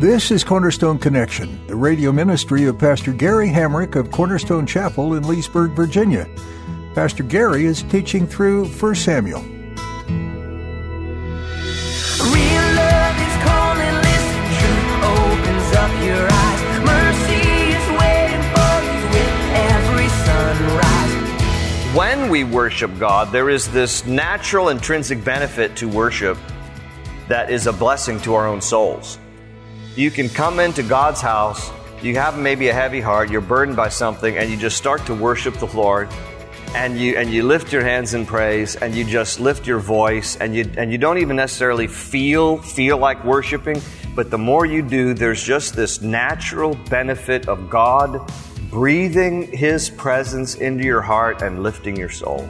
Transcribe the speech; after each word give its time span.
This 0.00 0.30
is 0.30 0.42
Cornerstone 0.42 0.98
Connection, 0.98 1.60
the 1.66 1.76
radio 1.76 2.10
ministry 2.10 2.64
of 2.64 2.78
Pastor 2.78 3.12
Gary 3.12 3.48
Hamrick 3.50 3.96
of 3.96 4.10
Cornerstone 4.10 4.64
Chapel 4.64 5.12
in 5.12 5.28
Leesburg, 5.28 5.72
Virginia. 5.72 6.26
Pastor 6.94 7.22
Gary 7.22 7.66
is 7.66 7.82
teaching 7.82 8.26
through 8.26 8.64
1 8.64 8.94
Samuel. 8.94 9.42
Real 9.42 9.58
love 9.60 9.76
is 13.20 13.36
calling, 13.44 13.94
listen, 14.00 14.40
truth 14.56 15.04
opens 15.04 15.68
up 15.76 15.92
your 16.02 16.26
eyes. 16.32 16.62
Mercy 16.80 17.44
is 17.68 17.84
waiting 18.00 18.44
for 18.56 18.80
you 18.80 19.04
with 19.12 19.36
every 19.52 20.08
sunrise. 20.24 21.94
When 21.94 22.30
we 22.30 22.44
worship 22.44 22.98
God, 22.98 23.32
there 23.32 23.50
is 23.50 23.70
this 23.70 24.06
natural 24.06 24.70
intrinsic 24.70 25.22
benefit 25.22 25.76
to 25.76 25.86
worship 25.86 26.38
that 27.28 27.50
is 27.50 27.66
a 27.66 27.72
blessing 27.74 28.18
to 28.20 28.32
our 28.32 28.46
own 28.46 28.62
souls. 28.62 29.18
You 29.96 30.10
can 30.12 30.28
come 30.28 30.60
into 30.60 30.84
God's 30.84 31.20
house, 31.20 31.72
you 32.00 32.14
have 32.14 32.38
maybe 32.38 32.68
a 32.68 32.72
heavy 32.72 33.00
heart, 33.00 33.28
you're 33.28 33.40
burdened 33.40 33.76
by 33.76 33.88
something, 33.88 34.38
and 34.38 34.48
you 34.48 34.56
just 34.56 34.76
start 34.76 35.04
to 35.06 35.14
worship 35.14 35.54
the 35.54 35.66
Lord. 35.66 36.08
And 36.76 36.96
you, 36.96 37.16
and 37.16 37.28
you 37.30 37.42
lift 37.42 37.72
your 37.72 37.82
hands 37.82 38.14
in 38.14 38.24
praise 38.24 38.76
and 38.76 38.94
you 38.94 39.04
just 39.04 39.40
lift 39.40 39.66
your 39.66 39.80
voice 39.80 40.36
and 40.36 40.54
you, 40.54 40.70
and 40.76 40.92
you 40.92 40.98
don't 40.98 41.18
even 41.18 41.34
necessarily 41.34 41.88
feel, 41.88 42.58
feel 42.58 42.96
like 42.96 43.24
worshiping, 43.24 43.82
but 44.14 44.30
the 44.30 44.38
more 44.38 44.64
you 44.64 44.80
do, 44.80 45.12
there's 45.12 45.42
just 45.42 45.74
this 45.74 46.00
natural 46.00 46.76
benefit 46.88 47.48
of 47.48 47.68
God 47.68 48.30
breathing 48.70 49.50
His 49.50 49.90
presence 49.90 50.54
into 50.54 50.84
your 50.84 51.00
heart 51.00 51.42
and 51.42 51.64
lifting 51.64 51.96
your 51.96 52.08
soul. 52.08 52.48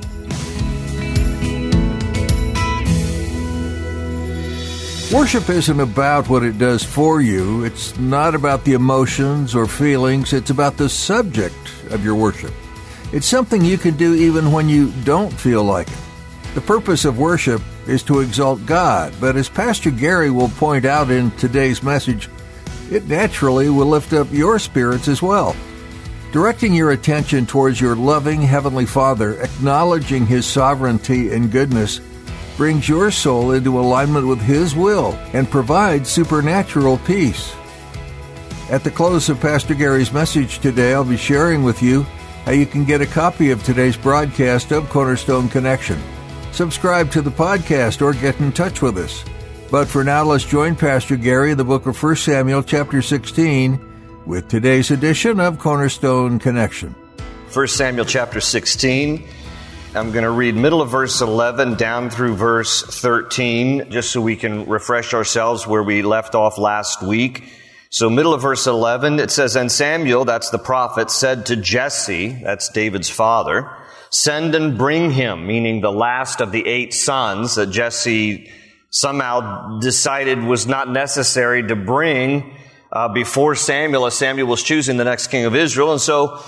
Worship 5.13 5.51
isn't 5.51 5.81
about 5.81 6.29
what 6.29 6.45
it 6.45 6.57
does 6.57 6.85
for 6.85 7.21
you. 7.21 7.65
It's 7.65 7.99
not 7.99 8.37
about 8.37 8.65
the 8.65 8.75
emotions 8.75 9.57
or 9.57 9.67
feelings. 9.67 10.33
It's 10.33 10.51
about 10.51 10.77
the 10.77 10.89
subject 10.89 11.57
of 11.91 12.05
your 12.05 12.15
worship. 12.15 12.53
It's 13.13 13.27
something 13.27 13.65
you 13.65 13.77
can 13.77 13.97
do 13.97 14.15
even 14.15 14.53
when 14.53 14.69
you 14.69 14.93
don't 15.03 15.33
feel 15.33 15.65
like 15.65 15.89
it. 15.89 15.99
The 16.55 16.61
purpose 16.61 17.05
of 17.05 17.19
worship 17.19 17.61
is 17.89 18.05
to 18.05 18.21
exalt 18.21 18.65
God, 18.67 19.13
but 19.21 19.35
as 19.35 19.49
Pastor 19.49 19.91
Gary 19.91 20.31
will 20.31 20.49
point 20.49 20.85
out 20.85 21.11
in 21.11 21.33
today's 21.33 21.83
message, 21.83 22.29
it 22.89 23.09
naturally 23.09 23.69
will 23.69 23.87
lift 23.87 24.13
up 24.13 24.29
your 24.31 24.61
spirits 24.61 25.09
as 25.09 25.21
well. 25.21 25.57
Directing 26.31 26.73
your 26.73 26.93
attention 26.93 27.47
towards 27.47 27.81
your 27.81 27.97
loving 27.97 28.43
Heavenly 28.43 28.87
Father, 28.87 29.43
acknowledging 29.43 30.25
His 30.25 30.47
sovereignty 30.47 31.33
and 31.33 31.51
goodness, 31.51 32.01
brings 32.61 32.87
your 32.87 33.11
soul 33.11 33.53
into 33.53 33.81
alignment 33.81 34.27
with 34.27 34.39
His 34.39 34.75
will 34.75 35.13
and 35.33 35.51
provides 35.51 36.11
supernatural 36.11 36.99
peace. 37.07 37.55
At 38.69 38.85
the 38.85 38.91
close 38.91 39.31
of 39.31 39.41
Pastor 39.41 39.75
Gary's 39.75 40.13
message 40.13 40.59
today, 40.59 40.93
I'll 40.93 41.03
be 41.03 41.17
sharing 41.17 41.63
with 41.63 41.83
you 41.83 42.03
how 42.45 42.53
you 42.53 42.67
can 42.67 42.85
get 42.85 43.01
a 43.01 43.07
copy 43.07 43.51
of 43.51 43.63
today's 43.63 43.97
broadcast 43.97 44.73
of 44.73 44.91
Cornerstone 44.91 45.49
Connection. 45.49 45.99
Subscribe 46.53 47.11
to 47.13 47.23
the 47.23 47.31
podcast 47.31 48.03
or 48.03 48.13
get 48.13 48.39
in 48.41 48.53
touch 48.53 48.83
with 48.83 48.99
us. 48.99 49.25
But 49.71 49.89
for 49.89 50.05
now, 50.05 50.25
let's 50.25 50.45
join 50.45 50.77
Pastor 50.77 51.17
Gary 51.17 51.53
in 51.53 51.57
the 51.57 51.65
book 51.65 51.87
of 51.87 52.03
1 52.03 52.17
Samuel, 52.17 52.63
chapter 52.63 53.01
16, 53.01 53.81
with 54.27 54.49
today's 54.49 54.91
edition 54.91 55.41
of 55.41 55.59
Cornerstone 55.59 56.39
Connection. 56.39 56.95
1 57.55 57.69
Samuel 57.69 58.05
chapter 58.05 58.39
16. 58.39 59.27
I'm 59.93 60.13
going 60.13 60.23
to 60.23 60.31
read 60.31 60.55
middle 60.55 60.81
of 60.81 60.89
verse 60.89 61.21
11 61.21 61.75
down 61.75 62.11
through 62.11 62.37
verse 62.37 62.85
13, 62.85 63.91
just 63.91 64.13
so 64.13 64.21
we 64.21 64.37
can 64.37 64.67
refresh 64.67 65.15
ourselves 65.15 65.67
where 65.67 65.83
we 65.83 66.03
left 66.03 66.37
off 66.37 66.59
last 66.59 67.03
week. 67.03 67.53
So 67.91 68.09
middle 68.09 68.33
of 68.33 68.41
verse 68.41 68.69
11, 68.69 69.19
it 69.19 69.33
says, 69.33 69.57
And 69.57 69.71
Samuel, 69.71 70.25
that's 70.25 70.51
the 70.51 70.61
prophet, 70.61 71.11
said 71.11 71.47
to 71.47 71.57
Jesse, 71.57 72.29
that's 72.29 72.69
David's 72.69 73.11
father, 73.11 73.69
send 74.11 74.55
and 74.55 74.79
bring 74.79 75.11
him, 75.11 75.49
meaning 75.49 75.81
the 75.81 75.91
last 75.91 76.41
of 76.41 76.53
the 76.53 76.65
eight 76.69 76.95
sons 76.95 77.57
that 77.57 77.73
Jesse 77.73 78.49
somehow 78.91 79.81
decided 79.81 80.41
was 80.41 80.69
not 80.69 80.89
necessary 80.89 81.67
to 81.67 81.75
bring 81.75 82.57
uh, 82.93 83.09
before 83.09 83.57
Samuel 83.57 84.07
as 84.07 84.15
Samuel 84.15 84.47
was 84.47 84.63
choosing 84.63 84.99
the 84.99 85.05
next 85.05 85.27
king 85.29 85.47
of 85.47 85.57
Israel. 85.57 85.91
And 85.91 86.01
so 86.01 86.41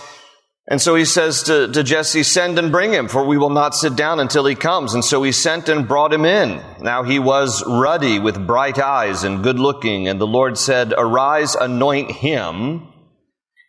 and 0.68 0.80
so 0.80 0.94
he 0.94 1.04
says 1.04 1.42
to, 1.44 1.66
to, 1.72 1.82
Jesse, 1.82 2.22
send 2.22 2.56
and 2.56 2.70
bring 2.70 2.92
him, 2.92 3.08
for 3.08 3.24
we 3.24 3.36
will 3.36 3.50
not 3.50 3.74
sit 3.74 3.96
down 3.96 4.20
until 4.20 4.46
he 4.46 4.54
comes. 4.54 4.94
And 4.94 5.04
so 5.04 5.22
he 5.22 5.32
sent 5.32 5.68
and 5.68 5.88
brought 5.88 6.12
him 6.12 6.24
in. 6.24 6.62
Now 6.80 7.02
he 7.02 7.18
was 7.18 7.64
ruddy 7.66 8.20
with 8.20 8.46
bright 8.46 8.78
eyes 8.78 9.24
and 9.24 9.42
good 9.42 9.58
looking. 9.58 10.06
And 10.06 10.20
the 10.20 10.26
Lord 10.26 10.56
said, 10.56 10.94
arise, 10.96 11.56
anoint 11.56 12.12
him, 12.12 12.86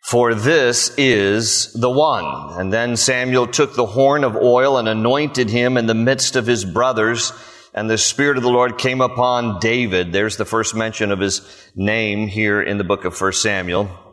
for 0.04 0.34
this 0.34 0.94
is 0.96 1.72
the 1.72 1.90
one. 1.90 2.60
And 2.60 2.72
then 2.72 2.96
Samuel 2.96 3.48
took 3.48 3.74
the 3.74 3.86
horn 3.86 4.22
of 4.22 4.36
oil 4.36 4.78
and 4.78 4.88
anointed 4.88 5.50
him 5.50 5.76
in 5.76 5.86
the 5.86 5.94
midst 5.94 6.36
of 6.36 6.46
his 6.46 6.64
brothers. 6.64 7.32
And 7.74 7.90
the 7.90 7.98
Spirit 7.98 8.36
of 8.36 8.44
the 8.44 8.50
Lord 8.50 8.78
came 8.78 9.00
upon 9.00 9.58
David. 9.58 10.12
There's 10.12 10.36
the 10.36 10.44
first 10.44 10.76
mention 10.76 11.10
of 11.10 11.18
his 11.18 11.40
name 11.74 12.28
here 12.28 12.62
in 12.62 12.78
the 12.78 12.84
book 12.84 13.04
of 13.04 13.20
1 13.20 13.32
Samuel. 13.32 14.03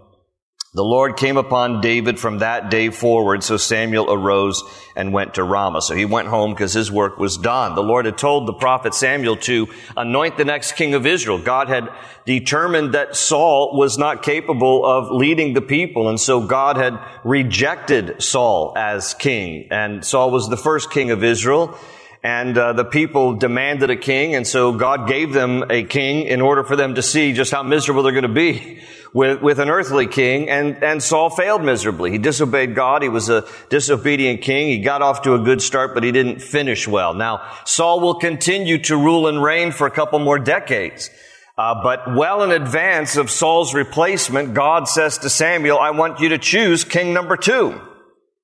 The 0.74 0.86
Lord 0.86 1.18
came 1.18 1.36
upon 1.36 1.82
David 1.82 2.18
from 2.18 2.38
that 2.38 2.70
day 2.70 2.92
forward, 2.92 3.44
so 3.44 3.58
Samuel 3.58 4.10
arose 4.10 4.64
and 4.96 5.12
went 5.12 5.34
to 5.34 5.44
Ramah. 5.44 5.82
So 5.82 5.96
he 5.96 6.06
went 6.06 6.30
home 6.30 6.54
because 6.54 6.72
his 6.72 6.90
work 6.90 7.20
was 7.20 7.36
done. 7.36 7.76
The 7.76 7.84
Lord 7.84 8.06
had 8.06 8.18
told 8.18 8.48
the 8.48 8.54
prophet 8.54 8.94
Samuel 8.94 9.36
to 9.36 9.68
anoint 9.98 10.38
the 10.38 10.46
next 10.46 10.78
king 10.78 10.94
of 10.94 11.06
Israel. 11.06 11.40
God 11.40 11.68
had 11.68 11.90
determined 12.26 12.94
that 12.94 13.18
Saul 13.18 13.78
was 13.78 13.98
not 13.98 14.24
capable 14.24 14.86
of 14.86 15.12
leading 15.12 15.54
the 15.54 15.62
people, 15.62 16.08
and 16.08 16.18
so 16.18 16.40
God 16.40 16.78
had 16.78 16.98
rejected 17.26 18.24
Saul 18.24 18.72
as 18.78 19.14
king. 19.14 19.68
And 19.72 20.06
Saul 20.06 20.32
was 20.32 20.48
the 20.48 20.56
first 20.56 20.90
king 20.90 21.12
of 21.12 21.22
Israel. 21.22 21.78
And 22.24 22.56
uh, 22.58 22.74
the 22.74 22.86
people 22.86 23.34
demanded 23.34 23.90
a 23.90 23.98
king, 23.98 24.36
and 24.36 24.48
so 24.48 24.72
God 24.72 25.08
gave 25.08 25.34
them 25.34 25.66
a 25.70 25.84
king 25.84 26.28
in 26.28 26.40
order 26.40 26.64
for 26.64 26.78
them 26.78 26.96
to 26.96 27.02
see 27.02 27.34
just 27.34 27.52
how 27.52 27.64
miserable 27.64 28.04
they're 28.04 28.14
going 28.14 28.22
to 28.22 28.30
be 28.30 28.80
with, 29.14 29.42
with 29.42 29.60
an 29.60 29.70
earthly 29.70 30.08
king, 30.08 30.50
and, 30.50 30.82
and 30.84 31.04
Saul 31.04 31.30
failed 31.30 31.64
miserably. 31.64 32.12
He 32.12 32.18
disobeyed 32.18 32.76
God. 32.76 33.02
He 33.02 33.10
was 33.10 33.30
a 33.30 33.46
disobedient 33.70 34.42
king. 34.42 34.70
He 34.70 34.80
got 34.80 35.02
off 35.02 35.24
to 35.24 35.34
a 35.34 35.40
good 35.40 35.62
start, 35.62 35.94
but 35.94 36.04
he 36.04 36.12
didn't 36.12 36.42
finish 36.42 36.88
well. 36.88 37.14
Now, 37.14 37.46
Saul 37.66 38.00
will 38.00 38.16
continue 38.16 38.78
to 38.84 38.96
rule 38.96 39.28
and 39.28 39.44
reign 39.44 39.72
for 39.72 39.86
a 39.86 39.92
couple 39.92 40.20
more 40.20 40.40
decades. 40.40 41.10
Uh, 41.58 41.84
but 41.84 42.16
well 42.16 42.42
in 42.44 42.52
advance 42.52 43.18
of 43.18 43.30
Saul's 43.30 43.74
replacement, 43.74 44.54
God 44.54 44.88
says 44.88 45.18
to 45.20 45.30
Samuel, 45.30 45.78
I 45.78 45.92
want 45.92 46.20
you 46.20 46.30
to 46.30 46.38
choose 46.38 46.84
king 46.86 47.14
number 47.14 47.36
two. 47.36 47.80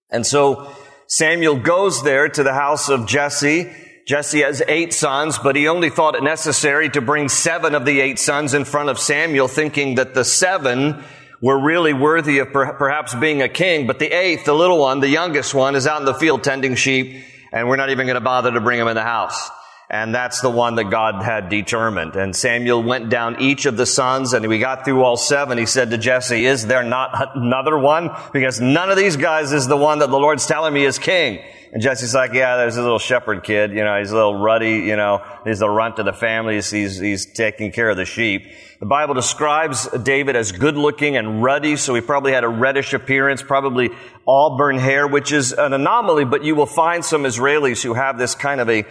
And 0.09 0.25
so 0.25 0.69
Samuel 1.07 1.56
goes 1.56 2.03
there 2.03 2.27
to 2.27 2.44
the 2.44 2.53
house 2.53 2.89
of 2.89 3.07
Jesse, 3.07 3.73
Jesse 4.07 4.40
has 4.40 4.63
eight 4.69 4.94
sons, 4.94 5.38
but 5.38 5.57
he 5.57 5.68
only 5.68 5.90
thought 5.90 6.16
it 6.16 6.23
necessary 6.23 6.90
to 6.91 7.01
bring 7.01 7.28
seven 7.28 7.75
of 7.75 7.84
the 7.84 8.00
eight 8.00 8.19
sons 8.19 8.53
in 8.53 8.63
front 8.63 8.88
of 8.88 8.97
Samuel, 8.97 9.50
thinking 9.50 9.95
that 9.95 10.13
the 10.13 10.24
seven 10.24 11.04
were 11.42 11.59
really 11.59 11.92
worthy 11.92 12.39
of 12.39 12.54
per- 12.54 12.71
perhaps 12.71 13.13
being 13.13 13.42
a 13.42 13.50
king. 13.50 13.86
But 13.86 14.00
the 14.00 14.07
eighth, 14.07 14.45
the 14.45 14.56
little 14.56 14.80
one, 14.80 15.01
the 15.01 15.09
youngest 15.09 15.54
one, 15.54 15.75
is 15.75 15.86
out 15.86 16.00
in 16.00 16.06
the 16.06 16.13
field 16.13 16.42
tending 16.42 16.75
sheep, 16.75 17.21
and 17.51 17.68
we're 17.68 17.75
not 17.75 17.89
even 17.89 18.07
going 18.07 18.15
to 18.15 18.21
bother 18.21 18.50
to 18.50 18.62
bring 18.62 18.80
him 18.80 18.88
in 18.88 18.95
the 18.95 19.04
house. 19.04 19.50
And 19.89 20.15
that's 20.15 20.39
the 20.39 20.50
one 20.50 20.75
that 20.75 20.86
God 20.86 21.21
had 21.21 21.50
determined. 21.50 22.15
And 22.15 22.33
Samuel 22.33 22.83
went 22.83 23.09
down 23.09 23.42
each 23.42 23.65
of 23.65 23.75
the 23.75 23.86
sons 23.86 24.33
and 24.33 24.45
we 24.48 24.59
got 24.59 24.83
through 24.83 25.01
all 25.01 25.15
seven. 25.15 25.57
He 25.57 25.65
said 25.65 25.92
to 25.92 25.98
Jesse, 25.98 26.45
is 26.45 26.68
there 26.68 26.83
not 26.83 27.38
another 27.38 27.77
one? 27.77 28.09
Because 28.33 28.59
none 28.59 28.89
of 28.89 28.98
these 28.98 29.15
guys 29.15 29.54
is 29.54 29.65
the 29.65 29.77
one 29.77 30.00
that 30.00 30.09
the 30.09 30.19
Lord's 30.19 30.45
telling 30.45 30.74
me 30.74 30.83
is 30.83 31.00
king. 31.00 31.39
And 31.72 31.81
Jesse's 31.81 32.14
like, 32.14 32.34
yeah, 32.34 32.58
there's 32.58 32.78
a 32.78 32.81
little 32.81 33.00
shepherd 33.00 33.44
kid, 33.44 33.72
you 33.72 33.84
know, 33.84 34.00
he's 34.00 34.12
a 34.12 34.16
little 34.16 34.36
ruddy, 34.36 34.80
you 34.80 34.96
know, 34.96 35.22
he's 35.44 35.60
the 35.60 35.69
runt 35.69 36.00
of 36.00 36.06
the 36.06 36.14
family, 36.14 36.56
he's, 36.56 36.72
he's, 36.72 36.98
he's 36.98 37.25
taking 37.25 37.72
care 37.72 37.90
of 37.90 37.98
the 37.98 38.06
sheep. 38.06 38.44
The 38.80 38.86
Bible 38.86 39.16
describes 39.16 39.88
David 40.04 40.36
as 40.36 40.52
good 40.54 40.78
looking 40.78 41.18
and 41.18 41.44
ruddy, 41.44 41.75
so 41.75 41.94
he 41.94 42.02
probably 42.02 42.31
had 42.31 42.44
a 42.44 42.48
reddish 42.48 42.94
appearance, 42.94 43.42
probably 43.42 43.90
auburn 44.25 44.78
hair, 44.78 45.08
which 45.08 45.31
is 45.31 45.52
an 45.52 45.74
anomaly, 45.74 46.25
but 46.25 46.44
you 46.44 46.56
will 46.56 46.68
find 46.68 47.04
some 47.04 47.24
Israelis 47.24 47.84
who 47.84 47.96
have 47.96 48.18
this 48.18 48.34
kind 48.34 48.62
of 48.62 48.69
a, 48.69 48.86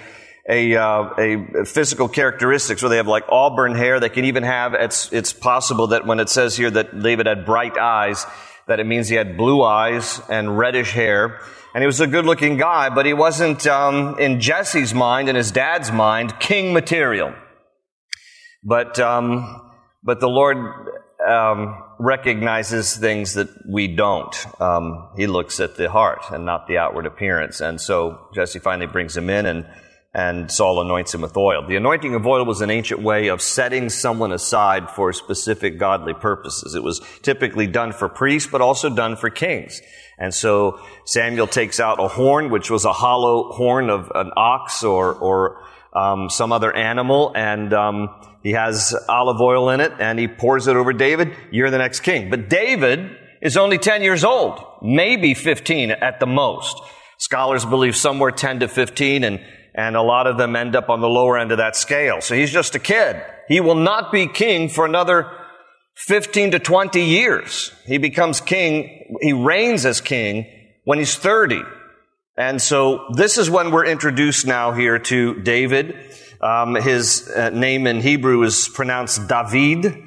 a, 0.48 0.76
uh, 0.76 1.14
a 1.18 1.64
physical 1.64 2.08
characteristics 2.08 2.82
where 2.82 2.90
they 2.90 2.96
have 2.96 3.06
like 3.06 3.24
auburn 3.30 3.74
hair. 3.74 4.00
They 4.00 4.08
can 4.10 4.26
even 4.26 4.42
have, 4.42 4.74
it's, 4.74 5.12
it's 5.12 5.32
possible 5.32 5.88
that 5.88 6.06
when 6.06 6.20
it 6.20 6.28
says 6.28 6.56
here 6.56 6.70
that 6.70 7.00
David 7.00 7.26
had 7.26 7.46
bright 7.46 7.78
eyes, 7.78 8.26
that 8.66 8.80
it 8.80 8.86
means 8.86 9.08
he 9.08 9.14
had 9.14 9.36
blue 9.36 9.62
eyes 9.62 10.20
and 10.28 10.58
reddish 10.58 10.92
hair. 10.92 11.40
And 11.76 11.82
he 11.82 11.86
was 11.86 12.00
a 12.00 12.06
good 12.06 12.24
looking 12.24 12.56
guy, 12.56 12.88
but 12.88 13.04
he 13.04 13.12
wasn't, 13.12 13.66
um, 13.66 14.18
in 14.18 14.40
Jesse's 14.40 14.94
mind 14.94 15.28
and 15.28 15.36
his 15.36 15.50
dad's 15.52 15.92
mind, 15.92 16.40
king 16.40 16.72
material. 16.72 17.34
But, 18.64 18.98
um, 18.98 19.74
but 20.02 20.18
the 20.18 20.26
Lord, 20.26 20.56
um, 21.28 21.76
recognizes 21.98 22.96
things 22.96 23.34
that 23.34 23.50
we 23.68 23.94
don't. 23.94 24.34
Um, 24.58 25.10
he 25.18 25.26
looks 25.26 25.60
at 25.60 25.76
the 25.76 25.90
heart 25.90 26.22
and 26.30 26.46
not 26.46 26.66
the 26.66 26.78
outward 26.78 27.04
appearance. 27.04 27.60
And 27.60 27.78
so 27.78 28.20
Jesse 28.34 28.58
finally 28.58 28.86
brings 28.86 29.14
him 29.14 29.28
in 29.28 29.44
and 29.44 29.66
and 30.16 30.50
Saul 30.50 30.80
anoints 30.80 31.12
him 31.12 31.20
with 31.20 31.36
oil. 31.36 31.66
The 31.68 31.76
anointing 31.76 32.14
of 32.14 32.26
oil 32.26 32.46
was 32.46 32.62
an 32.62 32.70
ancient 32.70 33.02
way 33.02 33.28
of 33.28 33.42
setting 33.42 33.90
someone 33.90 34.32
aside 34.32 34.90
for 34.90 35.12
specific 35.12 35.78
godly 35.78 36.14
purposes. 36.14 36.74
It 36.74 36.82
was 36.82 37.02
typically 37.20 37.66
done 37.66 37.92
for 37.92 38.08
priests, 38.08 38.48
but 38.50 38.62
also 38.62 38.88
done 38.88 39.16
for 39.16 39.28
kings. 39.28 39.82
And 40.16 40.32
so 40.32 40.80
Samuel 41.04 41.46
takes 41.46 41.80
out 41.80 42.02
a 42.02 42.08
horn, 42.08 42.48
which 42.48 42.70
was 42.70 42.86
a 42.86 42.94
hollow 42.94 43.52
horn 43.52 43.90
of 43.90 44.10
an 44.14 44.30
ox 44.38 44.82
or, 44.82 45.12
or 45.12 45.62
um, 45.92 46.30
some 46.30 46.50
other 46.50 46.74
animal, 46.74 47.32
and 47.36 47.74
um, 47.74 48.08
he 48.42 48.52
has 48.52 48.96
olive 49.10 49.42
oil 49.42 49.68
in 49.68 49.80
it, 49.80 49.92
and 49.98 50.18
he 50.18 50.28
pours 50.28 50.66
it 50.66 50.76
over 50.76 50.94
David. 50.94 51.36
You're 51.50 51.70
the 51.70 51.76
next 51.76 52.00
king. 52.00 52.30
But 52.30 52.48
David 52.48 53.14
is 53.42 53.58
only 53.58 53.76
10 53.76 54.02
years 54.02 54.24
old, 54.24 54.64
maybe 54.80 55.34
15 55.34 55.90
at 55.90 56.20
the 56.20 56.26
most. 56.26 56.80
Scholars 57.18 57.66
believe 57.66 57.94
somewhere 57.94 58.30
10 58.30 58.60
to 58.60 58.68
15, 58.68 59.22
and 59.24 59.40
and 59.76 59.94
a 59.94 60.02
lot 60.02 60.26
of 60.26 60.38
them 60.38 60.56
end 60.56 60.74
up 60.74 60.88
on 60.88 61.00
the 61.00 61.08
lower 61.08 61.38
end 61.38 61.52
of 61.52 61.58
that 61.58 61.76
scale. 61.76 62.22
So 62.22 62.34
he's 62.34 62.50
just 62.50 62.74
a 62.74 62.78
kid. 62.78 63.22
He 63.46 63.60
will 63.60 63.74
not 63.76 64.10
be 64.10 64.26
king 64.26 64.70
for 64.70 64.86
another 64.86 65.30
15 65.96 66.52
to 66.52 66.58
20 66.58 67.00
years. 67.02 67.72
He 67.84 67.98
becomes 67.98 68.40
king, 68.40 69.18
he 69.20 69.34
reigns 69.34 69.84
as 69.84 70.00
king 70.00 70.46
when 70.84 70.98
he's 70.98 71.14
30. 71.14 71.62
And 72.38 72.60
so 72.60 73.06
this 73.12 73.38
is 73.38 73.50
when 73.50 73.70
we're 73.70 73.86
introduced 73.86 74.46
now 74.46 74.72
here 74.72 74.98
to 74.98 75.34
David. 75.42 75.94
Um, 76.40 76.74
his 76.74 77.30
uh, 77.34 77.50
name 77.50 77.86
in 77.86 78.00
Hebrew 78.00 78.42
is 78.42 78.68
pronounced 78.68 79.26
David, 79.28 80.02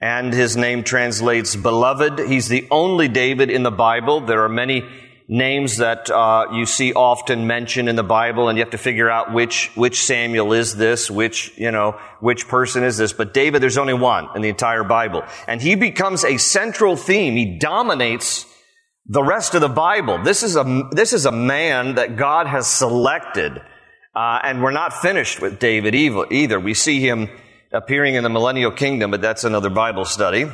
and 0.00 0.32
his 0.32 0.56
name 0.56 0.84
translates 0.84 1.56
beloved. 1.56 2.20
He's 2.20 2.48
the 2.48 2.68
only 2.70 3.08
David 3.08 3.50
in 3.50 3.62
the 3.62 3.72
Bible. 3.72 4.20
There 4.20 4.44
are 4.44 4.48
many 4.48 4.88
names 5.32 5.78
that 5.78 6.10
uh, 6.10 6.48
you 6.52 6.66
see 6.66 6.92
often 6.92 7.46
mentioned 7.46 7.88
in 7.88 7.96
the 7.96 8.02
Bible, 8.02 8.48
and 8.48 8.58
you 8.58 8.62
have 8.62 8.72
to 8.72 8.78
figure 8.78 9.10
out 9.10 9.32
which 9.32 9.70
which 9.74 10.04
Samuel 10.04 10.52
is 10.52 10.76
this, 10.76 11.10
which 11.10 11.56
you 11.56 11.70
know 11.70 11.98
which 12.20 12.46
person 12.46 12.84
is 12.84 12.98
this. 12.98 13.14
But 13.14 13.32
David, 13.32 13.62
there's 13.62 13.78
only 13.78 13.94
one 13.94 14.28
in 14.36 14.42
the 14.42 14.50
entire 14.50 14.84
Bible, 14.84 15.24
and 15.48 15.60
he 15.60 15.74
becomes 15.74 16.22
a 16.22 16.36
central 16.36 16.96
theme. 16.96 17.34
He 17.34 17.58
dominates 17.58 18.44
the 19.06 19.22
rest 19.22 19.54
of 19.54 19.62
the 19.62 19.70
Bible. 19.70 20.22
This 20.22 20.42
is 20.42 20.54
a 20.54 20.88
this 20.92 21.14
is 21.14 21.24
a 21.24 21.32
man 21.32 21.94
that 21.94 22.16
God 22.16 22.46
has 22.46 22.66
selected, 22.66 23.56
uh, 24.14 24.38
and 24.44 24.62
we're 24.62 24.70
not 24.70 24.92
finished 24.92 25.40
with 25.40 25.58
David 25.58 25.94
either. 25.94 26.60
We 26.60 26.74
see 26.74 27.00
him 27.00 27.30
appearing 27.72 28.16
in 28.16 28.22
the 28.22 28.28
millennial 28.28 28.70
kingdom, 28.70 29.10
but 29.10 29.22
that's 29.22 29.44
another 29.44 29.70
Bible 29.70 30.04
study. 30.04 30.44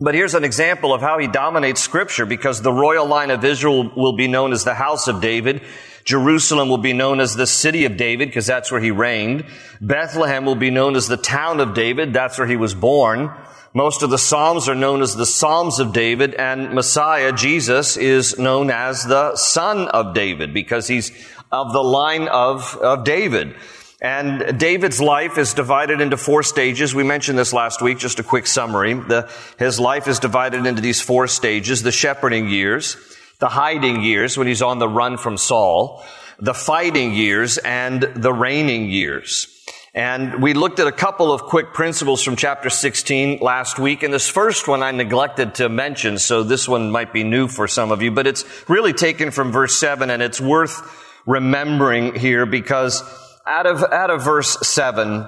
But 0.00 0.14
here's 0.14 0.34
an 0.34 0.44
example 0.44 0.94
of 0.94 1.00
how 1.00 1.18
he 1.18 1.26
dominates 1.26 1.80
scripture 1.80 2.24
because 2.24 2.62
the 2.62 2.72
royal 2.72 3.06
line 3.06 3.32
of 3.32 3.44
Israel 3.44 3.90
will 3.96 4.12
be 4.12 4.28
known 4.28 4.52
as 4.52 4.62
the 4.62 4.74
house 4.74 5.08
of 5.08 5.20
David. 5.20 5.62
Jerusalem 6.04 6.68
will 6.68 6.78
be 6.78 6.92
known 6.92 7.18
as 7.18 7.34
the 7.34 7.48
city 7.48 7.84
of 7.84 7.96
David 7.96 8.28
because 8.28 8.46
that's 8.46 8.70
where 8.70 8.80
he 8.80 8.92
reigned. 8.92 9.44
Bethlehem 9.80 10.44
will 10.44 10.54
be 10.54 10.70
known 10.70 10.94
as 10.94 11.08
the 11.08 11.16
town 11.16 11.58
of 11.58 11.74
David. 11.74 12.12
That's 12.12 12.38
where 12.38 12.46
he 12.46 12.56
was 12.56 12.74
born. 12.74 13.32
Most 13.74 14.02
of 14.02 14.10
the 14.10 14.18
Psalms 14.18 14.68
are 14.68 14.74
known 14.74 15.02
as 15.02 15.16
the 15.16 15.26
Psalms 15.26 15.80
of 15.80 15.92
David 15.92 16.34
and 16.34 16.74
Messiah, 16.74 17.32
Jesus, 17.32 17.96
is 17.96 18.38
known 18.38 18.70
as 18.70 19.04
the 19.04 19.34
son 19.36 19.88
of 19.88 20.14
David 20.14 20.54
because 20.54 20.86
he's 20.86 21.10
of 21.50 21.72
the 21.72 21.82
line 21.82 22.28
of, 22.28 22.76
of 22.76 23.04
David. 23.04 23.56
And 24.00 24.58
David's 24.58 25.00
life 25.00 25.38
is 25.38 25.54
divided 25.54 26.00
into 26.00 26.16
four 26.16 26.44
stages. 26.44 26.94
We 26.94 27.02
mentioned 27.02 27.36
this 27.36 27.52
last 27.52 27.82
week, 27.82 27.98
just 27.98 28.20
a 28.20 28.22
quick 28.22 28.46
summary. 28.46 28.94
The, 28.94 29.28
his 29.58 29.80
life 29.80 30.06
is 30.06 30.20
divided 30.20 30.66
into 30.66 30.80
these 30.80 31.00
four 31.00 31.26
stages. 31.26 31.82
The 31.82 31.90
shepherding 31.90 32.48
years, 32.48 32.96
the 33.40 33.48
hiding 33.48 34.02
years 34.02 34.38
when 34.38 34.46
he's 34.46 34.62
on 34.62 34.78
the 34.78 34.88
run 34.88 35.16
from 35.16 35.36
Saul, 35.36 36.04
the 36.38 36.54
fighting 36.54 37.12
years, 37.12 37.58
and 37.58 38.02
the 38.02 38.32
reigning 38.32 38.88
years. 38.88 39.48
And 39.94 40.40
we 40.40 40.54
looked 40.54 40.78
at 40.78 40.86
a 40.86 40.92
couple 40.92 41.32
of 41.32 41.42
quick 41.42 41.74
principles 41.74 42.22
from 42.22 42.36
chapter 42.36 42.70
16 42.70 43.40
last 43.40 43.80
week. 43.80 44.04
And 44.04 44.14
this 44.14 44.28
first 44.28 44.68
one 44.68 44.80
I 44.80 44.92
neglected 44.92 45.56
to 45.56 45.68
mention, 45.68 46.18
so 46.18 46.44
this 46.44 46.68
one 46.68 46.92
might 46.92 47.12
be 47.12 47.24
new 47.24 47.48
for 47.48 47.66
some 47.66 47.90
of 47.90 48.00
you, 48.00 48.12
but 48.12 48.28
it's 48.28 48.44
really 48.68 48.92
taken 48.92 49.32
from 49.32 49.50
verse 49.50 49.76
7 49.76 50.08
and 50.08 50.22
it's 50.22 50.40
worth 50.40 51.04
remembering 51.26 52.14
here 52.14 52.46
because 52.46 53.02
out 53.48 53.66
of, 53.66 53.82
out 53.82 54.10
of 54.10 54.22
verse 54.22 54.56
7, 54.62 55.26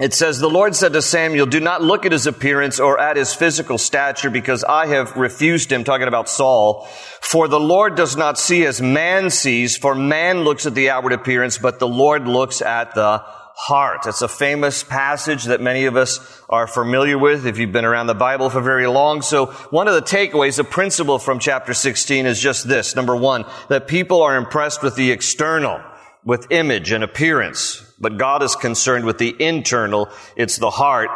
it 0.00 0.14
says, 0.14 0.38
The 0.38 0.48
Lord 0.48 0.74
said 0.74 0.94
to 0.94 1.02
Samuel, 1.02 1.46
Do 1.46 1.60
not 1.60 1.82
look 1.82 2.06
at 2.06 2.12
his 2.12 2.26
appearance 2.26 2.80
or 2.80 2.98
at 2.98 3.16
his 3.16 3.34
physical 3.34 3.76
stature, 3.76 4.30
because 4.30 4.64
I 4.64 4.86
have 4.86 5.14
refused 5.16 5.70
him, 5.70 5.84
talking 5.84 6.08
about 6.08 6.28
Saul. 6.28 6.86
For 7.20 7.48
the 7.48 7.60
Lord 7.60 7.96
does 7.96 8.16
not 8.16 8.38
see 8.38 8.64
as 8.64 8.80
man 8.80 9.30
sees, 9.30 9.76
for 9.76 9.94
man 9.94 10.40
looks 10.40 10.64
at 10.64 10.74
the 10.74 10.88
outward 10.88 11.12
appearance, 11.12 11.58
but 11.58 11.78
the 11.78 11.88
Lord 11.88 12.26
looks 12.26 12.62
at 12.62 12.94
the 12.94 13.22
heart. 13.54 14.06
It's 14.06 14.22
a 14.22 14.28
famous 14.28 14.82
passage 14.82 15.44
that 15.44 15.60
many 15.60 15.84
of 15.84 15.94
us 15.94 16.42
are 16.48 16.66
familiar 16.66 17.18
with 17.18 17.46
if 17.46 17.58
you've 17.58 17.72
been 17.72 17.84
around 17.84 18.06
the 18.06 18.14
Bible 18.14 18.48
for 18.48 18.62
very 18.62 18.86
long. 18.86 19.20
So 19.20 19.46
one 19.68 19.86
of 19.86 19.92
the 19.92 20.00
takeaways, 20.00 20.56
the 20.56 20.64
principle 20.64 21.18
from 21.18 21.38
chapter 21.38 21.74
16 21.74 22.24
is 22.24 22.40
just 22.40 22.66
this. 22.66 22.96
Number 22.96 23.14
one, 23.14 23.44
that 23.68 23.86
people 23.86 24.22
are 24.22 24.36
impressed 24.36 24.82
with 24.82 24.96
the 24.96 25.10
external 25.10 25.82
with 26.24 26.50
image 26.50 26.92
and 26.92 27.02
appearance, 27.02 27.82
but 27.98 28.18
God 28.18 28.42
is 28.42 28.54
concerned 28.56 29.04
with 29.04 29.18
the 29.18 29.34
internal. 29.38 30.08
It's 30.36 30.56
the 30.56 30.70
heart. 30.70 31.10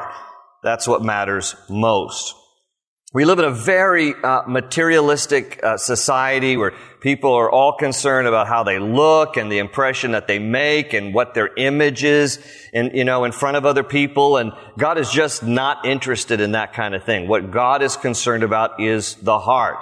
That's 0.63 0.89
what 0.89 1.03
matters 1.03 1.55
most. 1.69 2.35
We 3.13 3.25
live 3.25 3.39
in 3.39 3.45
a 3.45 3.53
very 3.53 4.13
uh, 4.13 4.43
materialistic 4.49 5.63
uh, 5.63 5.77
society 5.77 6.57
where 6.57 6.73
people 7.01 7.33
are 7.35 7.49
all 7.49 7.77
concerned 7.77 8.27
about 8.27 8.49
how 8.49 8.65
they 8.65 8.81
look 8.81 9.37
and 9.37 9.53
the 9.53 9.59
impression 9.59 10.13
that 10.13 10.27
they 10.27 10.41
make 10.41 10.95
and 10.95 11.15
what 11.15 11.33
their 11.33 11.55
image 11.55 12.03
is, 12.03 12.45
in, 12.73 12.91
you 12.93 13.05
know, 13.05 13.23
in 13.23 13.31
front 13.31 13.57
of 13.57 13.67
other 13.67 13.85
people. 13.85 14.37
And 14.37 14.53
God 14.77 14.99
is 14.99 15.11
just 15.11 15.45
not 15.45 15.87
interested 15.87 16.41
in 16.41 16.53
that 16.53 16.73
kind 16.73 16.93
of 16.93 17.05
thing. 17.05 17.29
What 17.29 17.53
God 17.53 17.83
is 17.83 17.97
concerned 17.97 18.43
about 18.43 18.81
is 18.81 19.15
the 19.17 19.39
heart, 19.39 19.79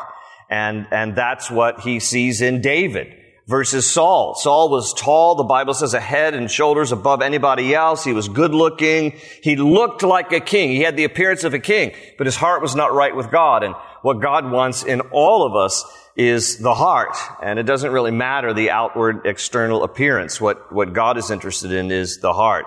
and 0.50 0.86
and 0.90 1.16
that's 1.16 1.50
what 1.50 1.80
He 1.80 2.00
sees 2.00 2.42
in 2.42 2.60
David 2.60 3.16
versus 3.46 3.90
Saul. 3.90 4.34
Saul 4.34 4.70
was 4.70 4.94
tall, 4.94 5.34
the 5.34 5.44
Bible 5.44 5.74
says 5.74 5.94
a 5.94 6.00
head 6.00 6.34
and 6.34 6.50
shoulders 6.50 6.92
above 6.92 7.22
anybody 7.22 7.74
else. 7.74 8.04
He 8.04 8.12
was 8.12 8.28
good 8.28 8.54
looking. 8.54 9.18
He 9.42 9.56
looked 9.56 10.02
like 10.02 10.32
a 10.32 10.40
king. 10.40 10.70
He 10.70 10.80
had 10.80 10.96
the 10.96 11.04
appearance 11.04 11.44
of 11.44 11.54
a 11.54 11.58
king, 11.58 11.92
but 12.18 12.26
his 12.26 12.36
heart 12.36 12.62
was 12.62 12.76
not 12.76 12.94
right 12.94 13.14
with 13.14 13.30
God. 13.30 13.62
And 13.64 13.74
what 14.02 14.20
God 14.20 14.50
wants 14.50 14.84
in 14.84 15.00
all 15.12 15.44
of 15.44 15.56
us 15.56 15.84
is 16.16 16.58
the 16.58 16.74
heart. 16.74 17.16
And 17.42 17.58
it 17.58 17.64
doesn't 17.64 17.90
really 17.90 18.10
matter 18.10 18.52
the 18.52 18.70
outward 18.70 19.26
external 19.26 19.82
appearance. 19.82 20.40
What, 20.40 20.72
what 20.72 20.92
God 20.92 21.16
is 21.16 21.30
interested 21.30 21.72
in 21.72 21.90
is 21.90 22.18
the 22.18 22.32
heart. 22.32 22.66